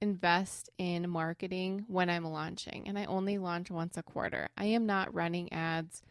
invest 0.00 0.70
in 0.78 1.10
marketing 1.10 1.86
when 1.88 2.08
I'm 2.08 2.24
launching, 2.24 2.86
and 2.86 2.96
I 2.96 3.06
only 3.06 3.38
launch 3.38 3.68
once 3.68 3.96
a 3.96 4.02
quarter. 4.04 4.48
I 4.56 4.66
am 4.66 4.86
not 4.86 5.12
running 5.12 5.52
ads 5.52 6.04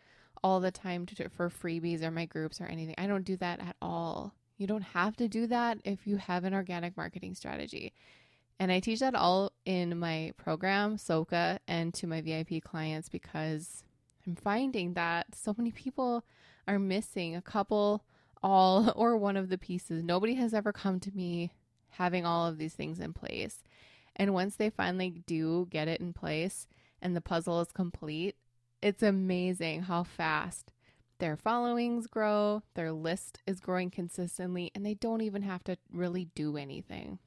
all 0.43 0.59
the 0.59 0.71
time 0.71 1.05
to, 1.05 1.29
for 1.29 1.49
freebies 1.49 2.03
or 2.03 2.11
my 2.11 2.25
groups 2.25 2.59
or 2.59 2.65
anything. 2.65 2.95
I 2.97 3.07
don't 3.07 3.25
do 3.25 3.37
that 3.37 3.59
at 3.59 3.75
all. 3.81 4.33
You 4.57 4.67
don't 4.67 4.81
have 4.81 5.15
to 5.17 5.27
do 5.27 5.47
that 5.47 5.79
if 5.83 6.05
you 6.05 6.17
have 6.17 6.43
an 6.43 6.53
organic 6.53 6.95
marketing 6.97 7.35
strategy. 7.35 7.93
And 8.59 8.71
I 8.71 8.79
teach 8.79 8.99
that 8.99 9.15
all 9.15 9.51
in 9.65 9.97
my 9.97 10.33
program, 10.37 10.97
Soka, 10.97 11.57
and 11.67 11.93
to 11.95 12.05
my 12.05 12.21
VIP 12.21 12.63
clients 12.63 13.09
because 13.09 13.83
I'm 14.25 14.35
finding 14.35 14.93
that 14.93 15.33
so 15.33 15.55
many 15.57 15.71
people 15.71 16.23
are 16.67 16.77
missing 16.77 17.35
a 17.35 17.41
couple, 17.41 18.05
all, 18.43 18.93
or 18.95 19.17
one 19.17 19.35
of 19.35 19.49
the 19.49 19.57
pieces. 19.57 20.03
Nobody 20.03 20.35
has 20.35 20.53
ever 20.53 20.71
come 20.71 20.99
to 20.99 21.11
me 21.11 21.53
having 21.89 22.25
all 22.25 22.47
of 22.47 22.57
these 22.57 22.73
things 22.73 22.99
in 22.99 23.13
place. 23.13 23.63
And 24.15 24.33
once 24.33 24.55
they 24.55 24.69
finally 24.69 25.23
do 25.25 25.67
get 25.69 25.87
it 25.87 26.01
in 26.01 26.13
place 26.13 26.67
and 27.01 27.15
the 27.15 27.21
puzzle 27.21 27.61
is 27.61 27.71
complete, 27.71 28.35
it's 28.81 29.03
amazing 29.03 29.83
how 29.83 30.03
fast 30.03 30.71
their 31.19 31.37
followings 31.37 32.07
grow, 32.07 32.63
their 32.73 32.91
list 32.91 33.39
is 33.45 33.59
growing 33.59 33.91
consistently, 33.91 34.71
and 34.73 34.85
they 34.85 34.95
don't 34.95 35.21
even 35.21 35.43
have 35.43 35.63
to 35.65 35.77
really 35.91 36.25
do 36.33 36.57
anything. 36.57 37.19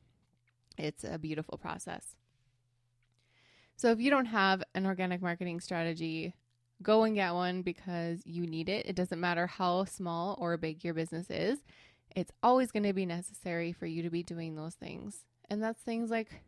It's 0.77 1.05
a 1.05 1.19
beautiful 1.19 1.59
process. 1.59 2.17
So, 3.77 3.93
if 3.93 4.01
you 4.01 4.11
don't 4.11 4.27
have 4.27 4.65
an 4.75 4.87
organic 4.87 5.23
marketing 5.23 5.61
strategy, 5.61 6.35
go 6.83 7.05
and 7.05 7.15
get 7.15 7.35
one 7.35 7.63
because 7.63 8.21
you 8.25 8.47
need 8.47 8.69
it. 8.69 8.87
It 8.87 8.97
doesn't 8.97 9.21
matter 9.21 9.47
how 9.47 9.85
small 9.85 10.37
or 10.41 10.57
big 10.57 10.83
your 10.85 10.95
business 10.95 11.31
is, 11.31 11.61
it's 12.15 12.33
always 12.43 12.71
going 12.71 12.85
to 12.85 12.93
be 12.93 13.07
necessary 13.07 13.73
for 13.73 13.87
you 13.87 14.03
to 14.03 14.11
be 14.11 14.23
doing 14.23 14.55
those 14.55 14.75
things. 14.75 15.25
And 15.51 15.63
that's 15.63 15.83
things 15.83 16.11
like 16.11 16.43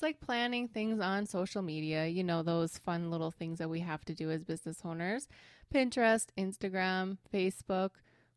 it's 0.00 0.02
like 0.02 0.20
planning 0.22 0.66
things 0.66 0.98
on 0.98 1.26
social 1.26 1.60
media, 1.60 2.06
you 2.06 2.24
know, 2.24 2.42
those 2.42 2.78
fun 2.78 3.10
little 3.10 3.30
things 3.30 3.58
that 3.58 3.68
we 3.68 3.80
have 3.80 4.02
to 4.06 4.14
do 4.14 4.30
as 4.30 4.42
business 4.42 4.80
owners 4.82 5.28
Pinterest, 5.74 6.24
Instagram, 6.38 7.18
Facebook. 7.32 7.90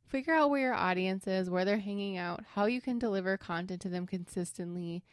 Figure 0.06 0.34
out 0.34 0.50
where 0.50 0.60
your 0.60 0.74
audience 0.74 1.26
is, 1.26 1.50
where 1.50 1.64
they're 1.64 1.78
hanging 1.78 2.18
out, 2.18 2.44
how 2.56 2.66
you 2.66 2.82
can 2.82 3.00
deliver 3.00 3.38
content 3.38 3.80
to 3.82 3.88
them 3.88 4.06
consistently, 4.06 5.06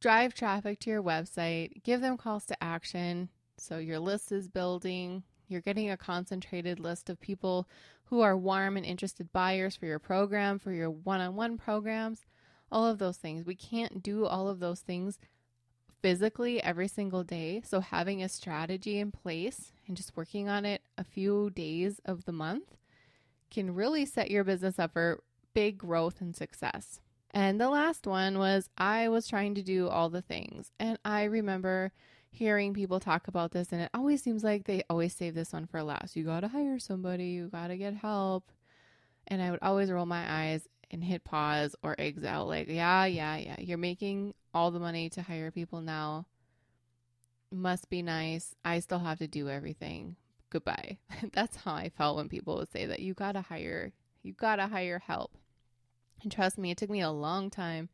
drive 0.00 0.32
traffic 0.32 0.78
to 0.78 0.90
your 0.90 1.02
website, 1.02 1.82
give 1.82 2.00
them 2.00 2.16
calls 2.16 2.46
to 2.46 2.62
action. 2.62 3.28
So 3.58 3.78
your 3.78 3.98
list 3.98 4.30
is 4.30 4.46
building, 4.46 5.24
you're 5.48 5.60
getting 5.60 5.90
a 5.90 5.96
concentrated 5.96 6.78
list 6.78 7.10
of 7.10 7.20
people 7.20 7.68
who 8.04 8.20
are 8.20 8.36
warm 8.36 8.76
and 8.76 8.86
interested 8.86 9.32
buyers 9.32 9.74
for 9.74 9.86
your 9.86 9.98
program, 9.98 10.60
for 10.60 10.70
your 10.70 10.90
one 10.90 11.20
on 11.20 11.34
one 11.34 11.58
programs, 11.58 12.24
all 12.70 12.86
of 12.86 12.98
those 12.98 13.16
things. 13.16 13.44
We 13.44 13.56
can't 13.56 14.04
do 14.04 14.24
all 14.24 14.48
of 14.48 14.60
those 14.60 14.80
things 14.80 15.18
physically 16.04 16.62
every 16.62 16.86
single 16.86 17.24
day. 17.24 17.62
So 17.64 17.80
having 17.80 18.22
a 18.22 18.28
strategy 18.28 18.98
in 18.98 19.10
place 19.10 19.72
and 19.88 19.96
just 19.96 20.14
working 20.14 20.50
on 20.50 20.66
it 20.66 20.82
a 20.98 21.02
few 21.02 21.48
days 21.48 21.98
of 22.04 22.26
the 22.26 22.32
month 22.32 22.76
can 23.50 23.74
really 23.74 24.04
set 24.04 24.30
your 24.30 24.44
business 24.44 24.78
up 24.78 24.92
for 24.92 25.22
big 25.54 25.78
growth 25.78 26.20
and 26.20 26.36
success. 26.36 27.00
And 27.30 27.58
the 27.58 27.70
last 27.70 28.06
one 28.06 28.38
was 28.38 28.68
I 28.76 29.08
was 29.08 29.26
trying 29.26 29.54
to 29.54 29.62
do 29.62 29.88
all 29.88 30.10
the 30.10 30.20
things. 30.20 30.72
And 30.78 30.98
I 31.06 31.24
remember 31.24 31.90
hearing 32.30 32.74
people 32.74 33.00
talk 33.00 33.26
about 33.26 33.52
this, 33.52 33.72
and 33.72 33.80
it 33.80 33.90
always 33.94 34.22
seems 34.22 34.44
like 34.44 34.64
they 34.64 34.82
always 34.90 35.16
save 35.16 35.34
this 35.34 35.54
one 35.54 35.64
for 35.64 35.82
last. 35.82 36.16
You 36.16 36.24
got 36.24 36.40
to 36.40 36.48
hire 36.48 36.78
somebody, 36.78 37.28
you 37.28 37.48
got 37.48 37.68
to 37.68 37.78
get 37.78 37.94
help. 37.94 38.52
And 39.26 39.40
I 39.40 39.50
would 39.50 39.60
always 39.62 39.90
roll 39.90 40.04
my 40.04 40.30
eyes 40.30 40.68
and 40.94 41.02
hit 41.02 41.24
pause 41.24 41.74
or 41.82 41.96
exit 41.98 42.24
out 42.24 42.46
like, 42.46 42.68
yeah, 42.68 43.04
yeah, 43.04 43.36
yeah. 43.36 43.56
You're 43.58 43.76
making 43.76 44.32
all 44.54 44.70
the 44.70 44.78
money 44.78 45.10
to 45.10 45.22
hire 45.22 45.50
people 45.50 45.80
now. 45.80 46.26
Must 47.50 47.90
be 47.90 48.00
nice. 48.00 48.54
I 48.64 48.78
still 48.78 49.00
have 49.00 49.18
to 49.18 49.26
do 49.26 49.48
everything. 49.50 50.14
Goodbye. 50.50 50.98
That's 51.32 51.56
how 51.56 51.74
I 51.74 51.88
felt 51.90 52.16
when 52.16 52.28
people 52.28 52.56
would 52.56 52.70
say 52.70 52.86
that 52.86 53.00
you 53.00 53.12
got 53.12 53.32
to 53.32 53.40
hire, 53.40 53.92
you 54.22 54.32
got 54.32 54.56
to 54.56 54.68
hire 54.68 55.00
help. 55.00 55.36
And 56.22 56.30
trust 56.30 56.58
me, 56.58 56.70
it 56.70 56.78
took 56.78 56.90
me 56.90 57.00
a 57.00 57.10
long 57.10 57.50
time 57.50 57.88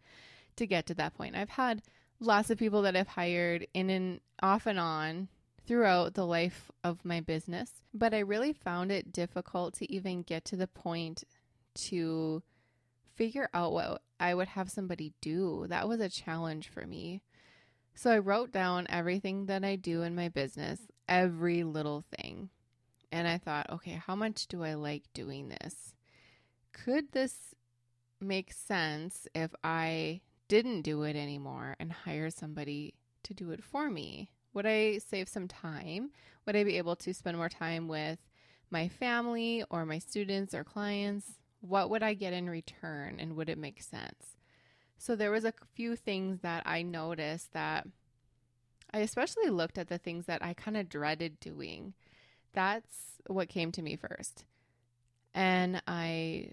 to 0.57 0.67
get 0.67 0.87
to 0.87 0.95
that 0.95 1.15
point. 1.15 1.35
I've 1.35 1.49
had 1.49 1.83
lots 2.21 2.51
of 2.51 2.59
people 2.59 2.83
that 2.83 2.97
I've 2.97 3.09
hired 3.09 3.67
in 3.73 3.89
and 3.89 4.21
off 4.43 4.67
and 4.67 4.79
on 4.79 5.29
throughout 5.67 6.13
the 6.13 6.27
life 6.27 6.71
of 6.85 7.03
my 7.03 7.21
business, 7.21 7.81
but 7.95 8.13
I 8.13 8.19
really 8.19 8.53
found 8.53 8.93
it 8.93 9.11
difficult 9.11 9.73
to 9.75 9.91
even 9.91 10.23
get 10.23 10.45
to 10.47 10.57
the 10.57 10.67
point 10.67 11.25
to 11.75 12.43
figure 13.21 13.51
out 13.53 13.71
what 13.71 14.01
I 14.19 14.35
would 14.35 14.49
have 14.49 14.71
somebody 14.71 15.13
do. 15.21 15.67
That 15.69 15.87
was 15.87 16.01
a 16.01 16.09
challenge 16.09 16.71
for 16.71 16.87
me. 16.87 17.21
So 17.95 18.11
I 18.11 18.19
wrote 18.19 18.51
down 18.51 18.87
everything 18.89 19.45
that 19.45 19.63
I 19.63 19.77
do 19.77 20.01
in 20.01 20.15
my 20.15 20.31
business, 20.31 20.81
every 21.07 21.63
little 21.63 22.03
thing. 22.17 22.49
and 23.13 23.27
I 23.27 23.39
thought, 23.39 23.69
okay, 23.71 24.01
how 24.07 24.15
much 24.15 24.47
do 24.47 24.63
I 24.63 24.75
like 24.75 25.03
doing 25.13 25.49
this? 25.49 25.95
Could 26.73 27.13
this 27.13 27.55
make 28.21 28.53
sense 28.53 29.27
if 29.35 29.51
I 29.65 30.21
didn't 30.49 30.83
do 30.83 31.03
it 31.03 31.17
anymore 31.17 31.77
and 31.81 31.93
hire 31.93 32.31
somebody 32.31 32.95
to 33.25 33.35
do 33.35 33.51
it 33.51 33.63
for 33.63 33.91
me? 33.91 34.31
Would 34.55 34.67
I 34.67 34.99
save 34.99 35.29
some 35.29 35.49
time? 35.49 36.11
Would 36.47 36.57
I 36.57 36.65
be 36.65 36.79
able 36.79 36.97
to 36.97 37.15
spend 37.15 37.37
more 37.37 37.49
time 37.49 37.89
with 37.89 38.19
my 38.71 38.89
family 38.89 39.65
or 39.71 39.85
my 39.85 39.99
students 39.99 40.55
or 40.55 40.65
clients? 40.65 41.39
What 41.61 41.91
would 41.91 42.03
I 42.03 42.15
get 42.15 42.33
in 42.33 42.49
return 42.49 43.17
and 43.19 43.37
would 43.37 43.49
it 43.49 43.59
make 43.59 43.83
sense? 43.83 44.37
So 44.99 45.17
there 45.17 45.31
was 45.31 45.45
a 45.45 45.55
few 45.75 45.97
things 45.97 46.41
that 46.41 46.63
I 46.67 46.83
noticed 46.83 47.53
that 47.53 47.87
I 48.93 48.99
especially 48.99 49.49
looked 49.51 49.79
at 49.79 49.89
the 49.89 49.99
things 49.99 50.27
that 50.27 50.45
I 50.45 50.53
kind 50.53 50.77
of 50.77 50.89
dreaded 50.89 51.41
doing. 51.41 51.95
That's 52.53 53.21
what 53.27 53.49
came 53.49 53.73
to 53.73 53.83
me 53.83 53.97
first. 53.97 54.45
And 55.35 55.83
I 55.87 56.53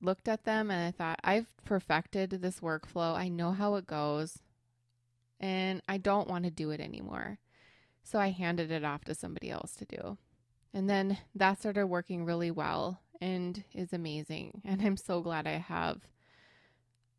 looked 0.00 0.28
at 0.28 0.44
them 0.44 0.70
and 0.70 0.86
I 0.86 0.90
thought, 0.90 1.20
I've 1.24 1.48
perfected 1.64 2.30
this 2.30 2.60
workflow. 2.60 3.14
I 3.14 3.28
know 3.28 3.52
how 3.52 3.76
it 3.76 3.86
goes 3.86 4.38
and 5.40 5.82
I 5.88 5.98
don't 5.98 6.28
want 6.28 6.44
to 6.44 6.50
do 6.50 6.70
it 6.70 6.80
anymore. 6.80 7.38
So 8.02 8.18
I 8.18 8.30
handed 8.30 8.70
it 8.70 8.84
off 8.84 9.04
to 9.04 9.14
somebody 9.14 9.50
else 9.50 9.74
to 9.76 9.84
do. 9.84 10.18
And 10.72 10.88
then 10.88 11.18
that 11.34 11.58
started 11.58 11.86
working 11.86 12.24
really 12.24 12.50
well 12.50 13.00
and 13.20 13.64
is 13.74 13.92
amazing. 13.92 14.62
And 14.64 14.82
I'm 14.82 14.96
so 14.96 15.20
glad 15.20 15.46
I 15.46 15.58
have 15.58 16.00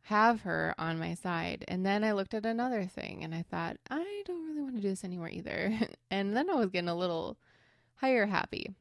have 0.04 0.42
her 0.42 0.74
on 0.80 0.98
my 0.98 1.14
side. 1.14 1.64
And 1.68 1.86
then 1.86 2.04
I 2.04 2.14
looked 2.14 2.34
at 2.34 2.46
another 2.46 2.86
thing 2.86 3.24
and 3.24 3.36
I 3.36 3.44
thought, 3.44 3.78
I 3.92 4.24
don't 4.26 4.48
really 4.48 4.62
want 4.62 4.76
to 4.76 4.82
do 4.82 4.90
this 4.90 5.04
anymore 5.04 5.30
either. 5.30 5.72
and 6.12 6.36
then 6.36 6.50
I 6.50 6.56
was 6.56 6.72
getting 6.72 6.90
a 6.90 6.96
little 6.96 7.38
hire 7.96 8.26
happy. 8.26 8.74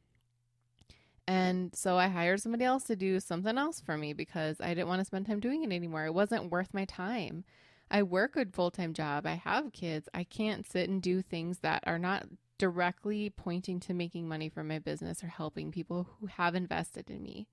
And 1.27 1.75
so 1.75 1.99
I 1.99 2.09
hired 2.09 2.41
somebody 2.41 2.65
else 2.65 2.85
to 2.85 2.97
do 2.97 3.21
something 3.21 3.59
else 3.59 3.81
for 3.81 3.99
me 3.99 4.15
because 4.15 4.57
I 4.63 4.69
didn't 4.69 4.89
want 4.89 5.01
to 5.01 5.05
spend 5.05 5.27
time 5.27 5.41
doing 5.41 5.63
it 5.63 5.73
anymore. 5.73 6.07
It 6.07 6.15
wasn't 6.15 6.51
worth 6.51 6.73
my 6.73 6.87
time. 6.87 7.45
I 7.91 8.03
work 8.03 8.37
a 8.37 8.47
full 8.47 8.71
time 8.71 8.95
job. 8.95 9.27
I 9.27 9.35
have 9.35 9.73
kids. 9.73 10.09
I 10.15 10.25
can't 10.25 10.67
sit 10.67 10.89
and 10.89 11.03
do 11.03 11.21
things 11.21 11.59
that 11.59 11.85
are 11.87 11.99
not 11.99 12.27
directly 12.59 13.31
pointing 13.31 13.81
to 13.81 13.95
making 13.95 14.29
money 14.29 14.49
from 14.49 14.69
my 14.69 14.79
business 14.79 15.23
or 15.23 15.29
helping 15.29 15.71
people 15.71 16.09
who 16.21 16.27
have 16.27 16.55
invested 16.55 17.09
in 17.09 17.23
me. 17.23 17.47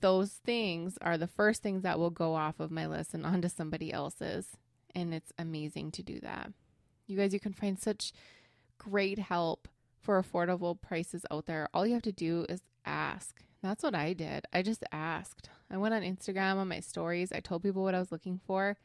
Those 0.00 0.32
things 0.44 0.96
are 1.02 1.18
the 1.18 1.26
first 1.26 1.62
things 1.62 1.82
that 1.82 1.98
will 1.98 2.10
go 2.10 2.34
off 2.34 2.60
of 2.60 2.70
my 2.70 2.86
list 2.86 3.14
and 3.14 3.26
onto 3.26 3.48
somebody 3.48 3.92
else's. 3.92 4.56
And 4.94 5.12
it's 5.12 5.32
amazing 5.38 5.92
to 5.92 6.02
do 6.02 6.20
that. 6.20 6.52
You 7.06 7.16
guys, 7.16 7.32
you 7.32 7.40
can 7.40 7.52
find 7.52 7.78
such 7.78 8.12
great 8.78 9.18
help 9.18 9.68
for 10.00 10.22
affordable 10.22 10.80
prices 10.80 11.26
out 11.30 11.46
there. 11.46 11.68
All 11.74 11.86
you 11.86 11.94
have 11.94 12.02
to 12.02 12.12
do 12.12 12.46
is 12.48 12.62
ask. 12.86 13.42
That's 13.62 13.82
what 13.82 13.94
I 13.94 14.12
did. 14.12 14.46
I 14.52 14.62
just 14.62 14.84
asked. 14.92 15.50
I 15.70 15.76
went 15.76 15.94
on 15.94 16.02
Instagram 16.02 16.56
on 16.56 16.68
my 16.68 16.80
stories. 16.80 17.32
I 17.32 17.40
told 17.40 17.62
people 17.62 17.82
what 17.82 17.94
I 17.94 17.98
was 17.98 18.12
looking 18.12 18.40
for. 18.46 18.76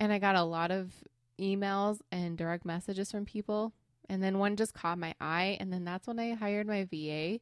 And 0.00 0.12
I 0.12 0.18
got 0.18 0.36
a 0.36 0.42
lot 0.42 0.70
of 0.70 0.92
emails 1.38 2.00
and 2.10 2.36
direct 2.36 2.64
messages 2.64 3.10
from 3.10 3.24
people 3.24 3.72
and 4.10 4.20
then 4.20 4.38
one 4.40 4.56
just 4.56 4.74
caught 4.74 4.98
my 4.98 5.14
eye. 5.20 5.56
And 5.60 5.72
then 5.72 5.84
that's 5.84 6.08
when 6.08 6.18
I 6.18 6.34
hired 6.34 6.66
my 6.66 6.84
VA, 6.84 7.38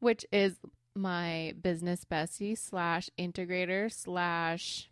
which 0.00 0.24
is 0.32 0.56
my 0.94 1.54
business 1.60 2.06
bestie 2.10 2.56
slash 2.56 3.10
integrator 3.18 3.92
slash 3.92 4.88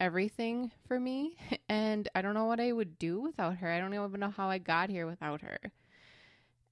everything 0.00 0.70
for 0.86 1.00
me. 1.00 1.36
And 1.68 2.08
I 2.14 2.22
don't 2.22 2.34
know 2.34 2.44
what 2.44 2.60
I 2.60 2.70
would 2.70 2.96
do 2.96 3.20
without 3.20 3.56
her. 3.56 3.68
I 3.68 3.80
don't 3.80 3.92
even 3.92 4.20
know 4.20 4.30
how 4.30 4.48
I 4.48 4.58
got 4.58 4.88
here 4.88 5.04
without 5.04 5.40
her. 5.40 5.58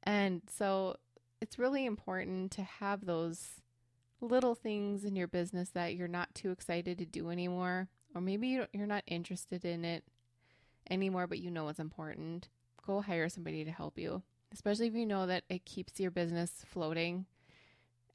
And 0.05 0.43
so 0.49 0.99
it's 1.41 1.59
really 1.59 1.85
important 1.85 2.53
to 2.53 2.63
have 2.63 3.05
those 3.05 3.61
little 4.21 4.55
things 4.55 5.05
in 5.05 5.17
your 5.17 5.27
business 5.27 5.71
that 5.71 5.97
you're 5.97 6.07
not 6.07 6.33
too 6.33 6.53
excited 6.53 6.99
to 6.99 7.05
do 7.05 7.29
anymore, 7.29 7.89
or 8.15 8.21
maybe 8.21 8.65
you're 8.73 8.87
not 8.87 9.03
interested 9.09 9.65
in 9.65 9.85
it 9.85 10.05
anymore, 10.89 11.27
but 11.27 11.41
you 11.41 11.51
know 11.51 11.69
it's 11.69 11.81
important 11.81 12.49
go 12.87 13.01
hire 13.01 13.29
somebody 13.29 13.65
to 13.65 13.71
help 13.71 13.99
you, 13.99 14.23
especially 14.53 14.87
if 14.87 14.95
you 14.95 15.07
know 15.07 15.27
that 15.27 15.45
it 15.49 15.65
keeps 15.65 16.01
your 16.01 16.11
business 16.11 16.65
floating 16.67 17.27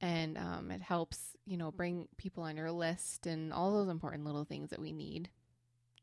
and 0.01 0.37
um, 0.37 0.71
it 0.71 0.81
helps, 0.81 1.35
you 1.45 1.57
know, 1.57 1.71
bring 1.71 2.07
people 2.17 2.43
on 2.43 2.55
your 2.55 2.71
list 2.71 3.25
and 3.25 3.51
all 3.51 3.73
those 3.73 3.89
important 3.89 4.25
little 4.25 4.45
things 4.45 4.69
that 4.69 4.79
we 4.79 4.93
need. 4.93 5.29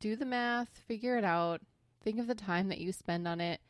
Do 0.01 0.17
the 0.17 0.27
math, 0.27 0.69
figure 0.87 1.17
it 1.17 1.25
out, 1.25 1.63
think 2.03 2.19
of 2.19 2.27
the 2.27 2.35
time 2.35 2.69
that 2.69 2.79
you 2.79 2.93
spend 2.93 3.27
on 3.27 3.41
it, 3.41 3.61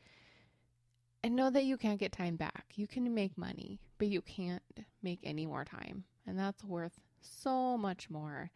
and 1.22 1.36
know 1.36 1.50
that 1.50 1.64
you 1.64 1.76
can't 1.76 2.00
get 2.00 2.12
time 2.12 2.36
back. 2.36 2.66
You 2.74 2.86
can 2.86 3.14
make 3.14 3.38
money, 3.38 3.80
but 3.98 4.08
you 4.08 4.20
can't 4.20 4.62
make 5.02 5.20
any 5.22 5.46
more 5.46 5.64
time. 5.64 6.04
And 6.26 6.38
that's 6.38 6.64
worth 6.64 7.00
so 7.20 7.78
much 7.78 8.10
more 8.10 8.50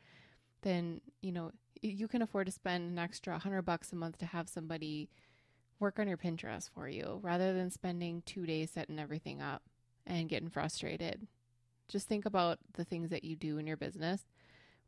than, 0.62 1.00
you 1.20 1.32
know, 1.32 1.52
you 1.82 2.08
can 2.08 2.22
afford 2.22 2.46
to 2.46 2.52
spend 2.52 2.90
an 2.90 2.98
extra 2.98 3.34
100 3.34 3.62
bucks 3.62 3.92
a 3.92 3.96
month 3.96 4.18
to 4.18 4.26
have 4.26 4.48
somebody 4.48 5.08
work 5.80 5.98
on 5.98 6.06
your 6.06 6.16
Pinterest 6.16 6.70
for 6.70 6.88
you 6.88 7.18
rather 7.22 7.52
than 7.52 7.70
spending 7.70 8.22
two 8.26 8.46
days 8.46 8.70
setting 8.70 8.98
everything 8.98 9.42
up 9.42 9.62
and 10.06 10.28
getting 10.28 10.50
frustrated. 10.50 11.26
Just 11.88 12.06
think 12.06 12.26
about 12.26 12.58
the 12.74 12.84
things 12.84 13.10
that 13.10 13.24
you 13.24 13.34
do 13.34 13.58
in 13.58 13.66
your 13.66 13.76
business. 13.76 14.22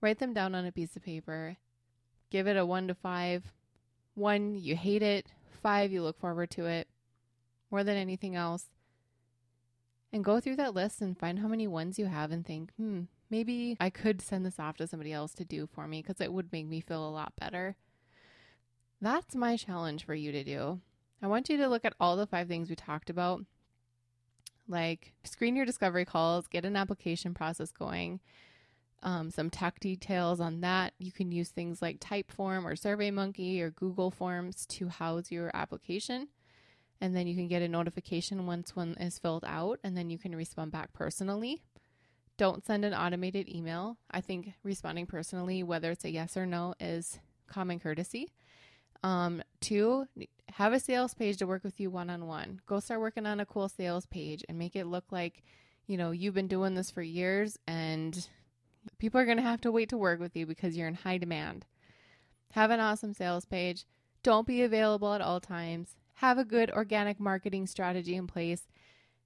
Write 0.01 0.19
them 0.19 0.33
down 0.33 0.55
on 0.55 0.67
a 0.67 0.73
piece 0.73 0.95
of 0.95 1.03
paper. 1.03 1.57
Give 2.31 2.47
it 2.47 2.57
a 2.57 2.65
one 2.65 2.89
to 2.89 2.95
five. 2.95 3.53
One, 4.15 4.55
you 4.55 4.77
hate 4.77 5.03
it. 5.03 5.27
Five, 5.63 5.91
you 5.91 6.03
look 6.03 6.21
forward 6.21 6.51
to 6.53 6.67
it 6.67 6.89
more 7.71 7.83
than 7.83 7.97
anything 7.97 8.37
else. 8.37 8.67
And 10.13 10.23
go 10.23 10.41
through 10.41 10.57
that 10.57 10.75
list 10.75 11.01
and 11.01 11.19
find 11.19 11.39
how 11.39 11.49
many 11.49 11.67
ones 11.67 11.99
you 11.99 12.07
have 12.07 12.31
and 12.31 12.45
think, 12.45 12.71
hmm, 12.77 13.03
maybe 13.31 13.77
I 13.81 13.89
could 13.89 14.21
send 14.21 14.45
this 14.45 14.59
off 14.61 14.77
to 14.77 14.87
somebody 14.87 15.13
else 15.13 15.33
to 15.35 15.45
do 15.45 15.67
for 15.67 15.89
me 15.89 16.03
because 16.03 16.21
it 16.21 16.33
would 16.33 16.53
make 16.53 16.67
me 16.67 16.81
feel 16.81 17.09
a 17.09 17.11
lot 17.11 17.33
better. 17.41 17.77
That's 19.03 19.35
my 19.35 19.57
challenge 19.57 20.07
for 20.07 20.15
you 20.15 20.31
to 20.31 20.45
do. 20.45 20.81
I 21.21 21.27
want 21.27 21.49
you 21.49 21.57
to 21.57 21.67
look 21.67 21.85
at 21.85 21.95
all 21.99 22.17
the 22.17 22.27
five 22.27 22.47
things 22.47 22.71
we 22.71 22.77
talked 22.77 23.11
about, 23.11 23.45
like 24.69 25.13
screen 25.25 25.57
your 25.57 25.67
discovery 25.67 26.05
calls, 26.05 26.47
get 26.47 26.65
an 26.65 26.77
application 26.77 27.35
process 27.35 27.73
going, 27.73 28.21
um, 29.03 29.33
some 29.33 29.51
tech 29.51 29.81
details 29.81 30.41
on 30.41 30.61
that. 30.61 30.95
You 31.01 31.11
can 31.11 31.33
use 31.33 31.49
things 31.49 31.83
like 31.83 31.99
Typeform 31.99 32.65
or 32.65 32.75
SurveyMonkey 32.75 33.61
or 33.61 33.71
Google 33.71 34.13
Forms 34.13 34.67
to 34.67 34.87
house 34.87 35.33
your 35.33 35.51
application. 35.53 36.29
And 37.01 37.17
then 37.17 37.27
you 37.27 37.35
can 37.35 37.49
get 37.49 37.63
a 37.63 37.69
notification 37.69 38.47
once 38.47 38.77
one 38.77 38.95
is 39.01 39.19
filled 39.19 39.45
out, 39.45 39.81
and 39.83 39.97
then 39.97 40.11
you 40.11 40.19
can 40.19 40.37
respond 40.37 40.71
back 40.71 40.93
personally. 40.93 41.61
Don't 42.37 42.65
send 42.65 42.85
an 42.85 42.95
automated 42.95 43.49
email. 43.49 43.97
I 44.13 44.21
think 44.21 44.53
responding 44.63 45.07
personally, 45.07 45.65
whether 45.65 45.91
it's 45.91 46.05
a 46.05 46.11
yes 46.13 46.37
or 46.37 46.47
no, 46.47 46.75
is 46.79 47.19
common 47.49 47.81
courtesy. 47.81 48.31
Um, 49.03 49.43
two, 49.61 50.07
have 50.53 50.73
a 50.73 50.81
sales 50.81 51.15
page 51.15 51.39
to 51.39 51.47
work 51.47 51.65
with 51.65 51.81
you 51.81 51.91
one 51.91 52.11
on 52.11 52.27
one. 52.27 52.61
Go 52.67 52.81
start 52.81 53.01
working 53.01 53.27
on 53.27 53.41
a 53.41 53.47
cool 53.47 53.69
sales 53.69 54.07
page 54.07 54.45
and 54.49 54.59
make 54.59 54.77
it 54.77 54.87
look 54.87 55.05
like, 55.11 55.43
you 55.87 55.97
know, 55.97 56.11
you've 56.11 56.35
been 56.35 56.49
doing 56.49 56.75
this 56.75 56.91
for 56.91 57.03
years 57.03 57.59
and 57.67 58.29
people 58.99 59.21
are 59.21 59.25
going 59.25 59.39
to 59.39 59.43
have 59.43 59.61
to 59.63 59.73
wait 59.73 59.89
to 59.89 59.97
work 59.97 60.21
with 60.21 60.37
you 60.37 60.47
because 60.47 60.77
you're 60.77 60.89
in 60.89 60.95
high 60.95 61.19
demand. 61.19 61.67
Have 62.53 62.71
an 62.71 62.81
awesome 62.81 63.15
sales 63.15 63.45
page. 63.45 63.87
Don't 64.23 64.47
be 64.47 64.63
available 64.63 65.15
at 65.15 65.21
all 65.21 65.41
times. 65.41 65.97
Have 66.15 66.39
a 66.39 66.45
good 66.45 66.71
organic 66.71 67.19
marketing 67.19 67.67
strategy 67.67 68.15
in 68.15 68.27
place 68.27 68.69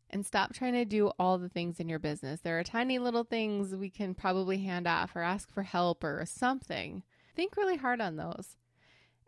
and 0.09 0.25
stop 0.25 0.55
trying 0.55 0.75
to 0.75 0.85
do 0.85 1.11
all 1.19 1.37
the 1.37 1.49
things 1.49 1.81
in 1.81 1.89
your 1.89 1.99
business. 1.99 2.41
There 2.41 2.59
are 2.59 2.65
tiny 2.65 2.99
little 2.99 3.25
things 3.25 3.75
we 3.75 3.91
can 3.91 4.15
probably 4.15 4.59
hand 4.59 4.87
off 4.87 5.17
or 5.17 5.23
ask 5.23 5.51
for 5.51 5.65
help 5.65 6.05
or 6.05 6.25
something. 6.25 7.03
Think 7.35 7.57
really 7.57 7.77
hard 7.77 8.01
on 8.01 8.17
those. 8.17 8.57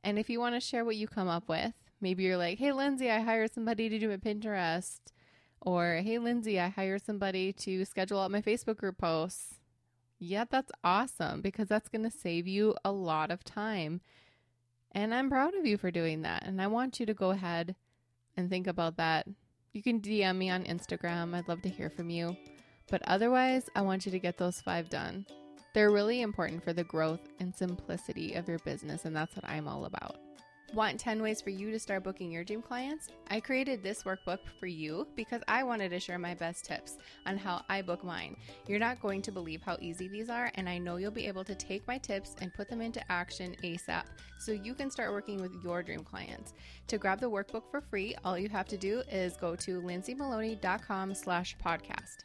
And 0.05 0.19
if 0.19 0.31
you 0.31 0.41
want 0.41 0.55
to 0.55 0.61
share 0.61 0.85
what 0.85 0.97
you 0.97 1.07
come 1.07 1.29
up 1.29 1.49
with, 1.49 1.73
maybe 2.01 2.25
you're 2.25 2.37
like, 2.37 2.59
hey, 2.59 2.73
Lindsay, 2.73 3.11
I 3.11 3.21
hired 3.21 3.53
somebody 3.53 3.89
to 3.89 3.99
do 3.99 4.09
my 4.09 4.17
Pinterest. 4.17 5.01
Or, 5.61 5.97
hey, 5.97 6.19
Lindsay, 6.19 6.61
I 6.61 6.69
hired 6.69 7.05
somebody 7.05 7.53
to 7.55 7.85
schedule 7.85 8.21
out 8.21 8.31
my 8.31 8.41
Facebook 8.41 8.77
group 8.77 8.99
posts. 8.99 9.57
Yeah, 10.19 10.45
that's 10.49 10.73
awesome 10.83 11.41
because 11.41 11.69
that's 11.69 11.89
going 11.89 12.05
to 12.05 12.11
save 12.11 12.47
you 12.47 12.75
a 12.85 12.93
lot 12.93 13.31
of 13.31 13.45
time. 13.45 14.01
And 14.93 15.15
I'm 15.15 15.29
proud 15.29 15.55
of 15.55 15.67
you 15.67 15.77
for 15.77 15.91
doing 15.91 16.23
that. 16.23 16.45
And 16.45 16.61
I 16.63 16.67
want 16.67 16.99
you 16.99 17.07
to 17.07 17.15
go 17.15 17.31
ahead 17.31 17.77
and 18.37 18.49
think 18.49 18.67
about 18.67 18.97
that. 18.97 19.27
You 19.73 19.83
can 19.83 20.01
DM 20.01 20.37
me 20.37 20.51
on 20.51 20.65
Instagram. 20.65 21.35
I'd 21.35 21.49
love 21.49 21.63
to 21.63 21.69
hear 21.69 21.91
from 21.91 22.11
you. 22.11 22.37
But 22.91 23.03
otherwise, 23.03 23.69
I 23.77 23.83
want 23.83 24.07
you 24.07 24.13
to 24.13 24.19
get 24.19 24.39
those 24.39 24.61
five 24.61 24.89
done. 24.89 25.27
They're 25.75 25.91
really 25.91 26.23
important 26.23 26.65
for 26.65 26.73
the 26.73 26.85
growth 26.85 27.29
and 27.41 27.55
simplicity 27.55 28.35
of 28.35 28.49
your 28.49 28.59
business, 28.61 29.05
and 29.05 29.15
that's 29.15 29.37
what 29.37 29.49
I'm 29.49 29.69
all 29.69 29.85
about. 29.85 30.17
Want 30.75 31.01
10 31.01 31.23
ways 31.23 31.41
for 31.41 31.49
you 31.49 31.71
to 31.71 31.79
start 31.79 32.05
booking 32.05 32.31
your 32.31 32.45
dream 32.45 32.61
clients? 32.61 33.09
I 33.31 33.41
created 33.41 33.83
this 33.83 34.03
workbook 34.03 34.41
for 34.61 34.67
you 34.67 35.07
because 35.17 35.41
I 35.49 35.63
wanted 35.63 35.89
to 35.91 36.01
share 36.01 36.19
my 36.19 36.35
best 36.35 36.67
tips 36.67 36.99
on 37.25 37.39
how 37.39 37.63
I 37.71 37.81
book 37.81 38.05
mine. 38.05 38.37
You're 38.67 38.79
not 38.79 39.01
going 39.01 39.23
to 39.23 39.33
believe 39.33 39.63
how 39.63 39.79
easy 39.81 40.09
these 40.09 40.29
are, 40.29 40.51
and 40.57 40.69
I 40.69 40.77
know 40.77 40.97
you'll 40.97 41.11
be 41.11 41.27
able 41.27 41.45
to 41.45 41.55
take 41.55 41.87
my 41.87 41.97
tips 41.97 42.37
and 42.43 42.53
put 42.53 42.69
them 42.69 42.83
into 42.83 43.01
action 43.11 43.57
ASAP 43.65 44.05
so 44.39 44.53
you 44.53 44.75
can 44.75 44.91
start 44.91 45.13
working 45.13 45.41
with 45.41 45.55
your 45.65 45.83
dream 45.83 46.01
clients. 46.01 46.53
To 46.89 46.99
grab 46.99 47.19
the 47.19 47.31
workbook 47.31 47.71
for 47.71 47.81
free, 47.81 48.15
all 48.23 48.39
you 48.39 48.51
have 48.51 48.69
to 48.69 48.77
do 48.77 49.03
is 49.11 49.39
go 49.39 49.57
to 49.57 49.81
lindsaymaloney.com 49.81 51.15
slash 51.15 51.57
podcast. 51.65 52.25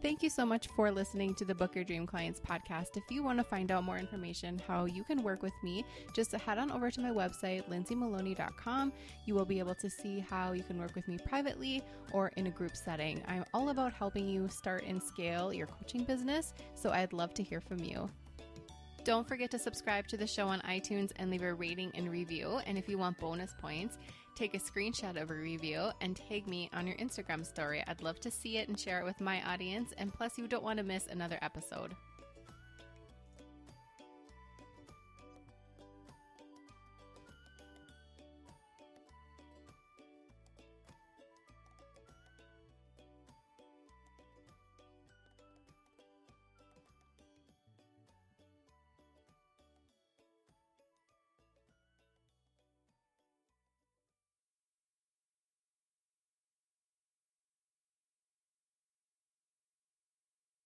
Thank 0.00 0.22
you 0.22 0.30
so 0.30 0.46
much 0.46 0.68
for 0.76 0.92
listening 0.92 1.34
to 1.34 1.44
the 1.44 1.56
Book 1.56 1.74
Your 1.74 1.82
Dream 1.82 2.06
Clients 2.06 2.40
podcast. 2.40 2.96
If 2.96 3.02
you 3.10 3.24
want 3.24 3.38
to 3.38 3.44
find 3.44 3.72
out 3.72 3.82
more 3.82 3.98
information 3.98 4.62
how 4.64 4.84
you 4.84 5.02
can 5.02 5.24
work 5.24 5.42
with 5.42 5.52
me, 5.64 5.84
just 6.14 6.30
head 6.30 6.56
on 6.56 6.70
over 6.70 6.88
to 6.88 7.00
my 7.00 7.10
website, 7.10 7.68
lindsaymaloney.com. 7.68 8.92
You 9.26 9.34
will 9.34 9.44
be 9.44 9.58
able 9.58 9.74
to 9.74 9.90
see 9.90 10.20
how 10.20 10.52
you 10.52 10.62
can 10.62 10.78
work 10.78 10.94
with 10.94 11.08
me 11.08 11.18
privately 11.26 11.82
or 12.12 12.30
in 12.36 12.46
a 12.46 12.50
group 12.50 12.76
setting. 12.76 13.20
I'm 13.26 13.44
all 13.52 13.70
about 13.70 13.92
helping 13.92 14.28
you 14.28 14.48
start 14.48 14.84
and 14.86 15.02
scale 15.02 15.52
your 15.52 15.66
coaching 15.66 16.04
business, 16.04 16.54
so 16.76 16.90
I'd 16.90 17.12
love 17.12 17.34
to 17.34 17.42
hear 17.42 17.60
from 17.60 17.80
you. 17.80 18.08
Don't 19.02 19.26
forget 19.26 19.50
to 19.50 19.58
subscribe 19.58 20.06
to 20.08 20.16
the 20.16 20.26
show 20.28 20.46
on 20.46 20.60
iTunes 20.60 21.10
and 21.16 21.28
leave 21.28 21.42
a 21.42 21.54
rating 21.54 21.90
and 21.94 22.08
review. 22.08 22.60
And 22.66 22.78
if 22.78 22.88
you 22.88 22.98
want 22.98 23.18
bonus 23.18 23.52
points, 23.60 23.98
take 24.38 24.54
a 24.54 24.58
screenshot 24.58 25.20
of 25.20 25.30
a 25.30 25.34
review 25.34 25.90
and 26.00 26.16
tag 26.16 26.46
me 26.46 26.70
on 26.72 26.86
your 26.86 26.96
Instagram 26.98 27.44
story. 27.44 27.82
I'd 27.88 28.02
love 28.02 28.20
to 28.20 28.30
see 28.30 28.58
it 28.58 28.68
and 28.68 28.78
share 28.78 29.00
it 29.00 29.04
with 29.04 29.20
my 29.20 29.42
audience. 29.42 29.92
And 29.98 30.14
plus, 30.14 30.38
you 30.38 30.46
don't 30.46 30.62
want 30.62 30.76
to 30.78 30.84
miss 30.84 31.08
another 31.08 31.40
episode. 31.42 31.96